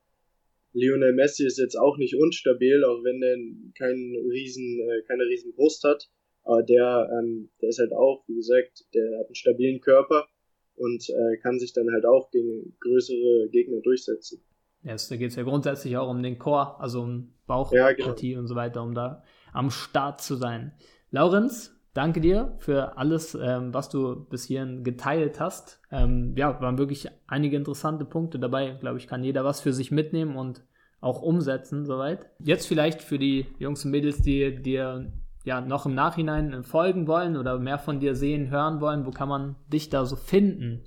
Lionel 0.74 1.14
Messi 1.14 1.48
ist 1.48 1.58
jetzt 1.58 1.76
auch 1.76 1.98
nicht 1.98 2.16
unstabil, 2.16 2.84
auch 2.84 3.04
wenn 3.04 3.24
er 3.24 3.36
keinen 3.76 4.16
riesen 4.30 4.80
äh, 4.88 5.02
keine 5.08 5.24
riesen 5.24 5.54
Brust 5.56 5.84
hat, 5.84 6.08
aber 6.44 6.62
der 6.62 7.10
ähm, 7.20 7.50
der 7.62 7.70
ist 7.70 7.80
halt 7.80 7.94
auch, 7.94 8.24
wie 8.28 8.36
gesagt, 8.36 8.86
der 8.94 9.18
hat 9.18 9.26
einen 9.26 9.36
stabilen 9.36 9.82
Körper 9.82 10.28
und 10.76 11.10
äh, 11.10 11.38
kann 11.38 11.58
sich 11.58 11.74
dann 11.74 11.92
halt 11.92 12.06
auch 12.06 12.30
gegen 12.30 12.78
größere 12.80 13.50
Gegner 13.50 13.82
durchsetzen. 13.82 14.44
Yes, 14.84 15.10
da 15.10 15.18
geht 15.18 15.32
es 15.32 15.36
ja 15.36 15.44
grundsätzlich 15.44 15.98
auch 15.98 16.10
um 16.10 16.24
den 16.24 16.40
Chor, 16.40 16.80
also 16.80 17.02
um 17.02 17.34
Bauchpartie 17.48 18.30
ja, 18.30 18.34
genau. 18.34 18.40
und 18.40 18.48
so 18.48 18.56
weiter, 18.56 18.82
um 18.82 18.94
da 18.94 19.24
am 19.52 19.72
Start 19.72 20.22
zu 20.22 20.36
sein. 20.36 20.74
Laurenz, 21.12 21.78
danke 21.94 22.22
dir 22.22 22.56
für 22.60 22.98
alles, 22.98 23.36
ähm, 23.36 23.74
was 23.74 23.90
du 23.90 24.26
bis 24.30 24.46
hierhin 24.46 24.84
geteilt 24.84 25.40
hast. 25.40 25.82
Ähm, 25.92 26.34
ja, 26.38 26.62
waren 26.62 26.78
wirklich 26.78 27.08
einige 27.28 27.58
interessante 27.58 28.06
Punkte 28.06 28.40
dabei. 28.40 28.78
Glaube 28.80 29.00
ich, 29.00 29.08
kann 29.08 29.24
jeder 29.24 29.44
was 29.44 29.60
für 29.60 29.74
sich 29.74 29.92
mitnehmen 29.92 30.38
und 30.38 30.64
auch 31.02 31.22
umsetzen, 31.22 31.86
soweit. 31.86 32.30
Jetzt 32.40 32.68
vielleicht 32.68 33.02
für 33.02 33.20
die 33.20 33.48
Jungs 33.58 33.84
und 33.84 33.92
Mädels, 33.92 34.22
die 34.22 34.62
dir 34.62 35.12
ja 35.46 35.62
noch 35.62 35.86
im 35.86 35.96
Nachhinein 35.96 36.64
folgen 36.64 37.08
wollen 37.08 37.38
oder 37.38 37.58
mehr 37.58 37.80
von 37.80 38.00
dir 38.00 38.16
sehen, 38.16 38.50
hören 38.50 38.82
wollen, 38.82 39.06
wo 39.06 39.12
kann 39.12 39.30
man 39.30 39.56
dich 39.72 39.90
da 39.90 40.06
so 40.06 40.16
finden? 40.16 40.84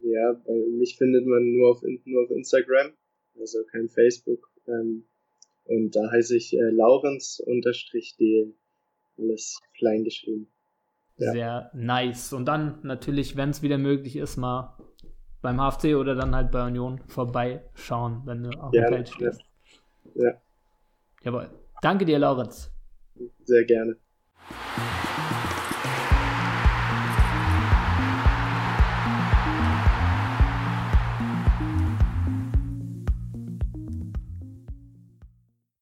Ja, 0.00 0.32
bei 0.46 0.52
mich 0.78 0.96
findet 0.98 1.26
man 1.26 1.42
nur 1.52 1.70
auf, 1.70 1.82
nur 2.04 2.24
auf 2.24 2.30
Instagram 2.30 2.92
also 3.38 3.58
kein 3.70 3.88
Facebook. 3.88 4.50
Ähm, 4.66 5.04
und 5.64 5.94
da 5.94 6.10
heiße 6.10 6.36
ich 6.36 6.56
äh, 6.56 6.70
Laurens-D. 6.70 8.54
Alles 9.18 9.60
klein 9.76 10.04
geschrieben. 10.04 10.48
Ja. 11.18 11.32
Sehr 11.32 11.70
nice. 11.74 12.32
Und 12.32 12.46
dann 12.46 12.80
natürlich, 12.82 13.36
wenn 13.36 13.50
es 13.50 13.62
wieder 13.62 13.78
möglich 13.78 14.16
ist, 14.16 14.36
mal 14.36 14.76
beim 15.42 15.58
HFC 15.58 15.96
oder 15.96 16.14
dann 16.14 16.34
halt 16.34 16.50
bei 16.50 16.66
Union 16.66 17.00
vorbeischauen, 17.08 18.22
wenn 18.24 18.44
du 18.44 18.50
auf 18.58 18.70
dem 18.70 18.86
Feld 18.86 19.08
stehst. 19.08 19.42
Ja. 20.14 20.24
ja. 20.24 20.40
Jawohl. 21.22 21.50
Danke 21.82 22.04
dir, 22.04 22.18
Laurenz. 22.18 22.70
Sehr 23.44 23.64
gerne. 23.64 23.96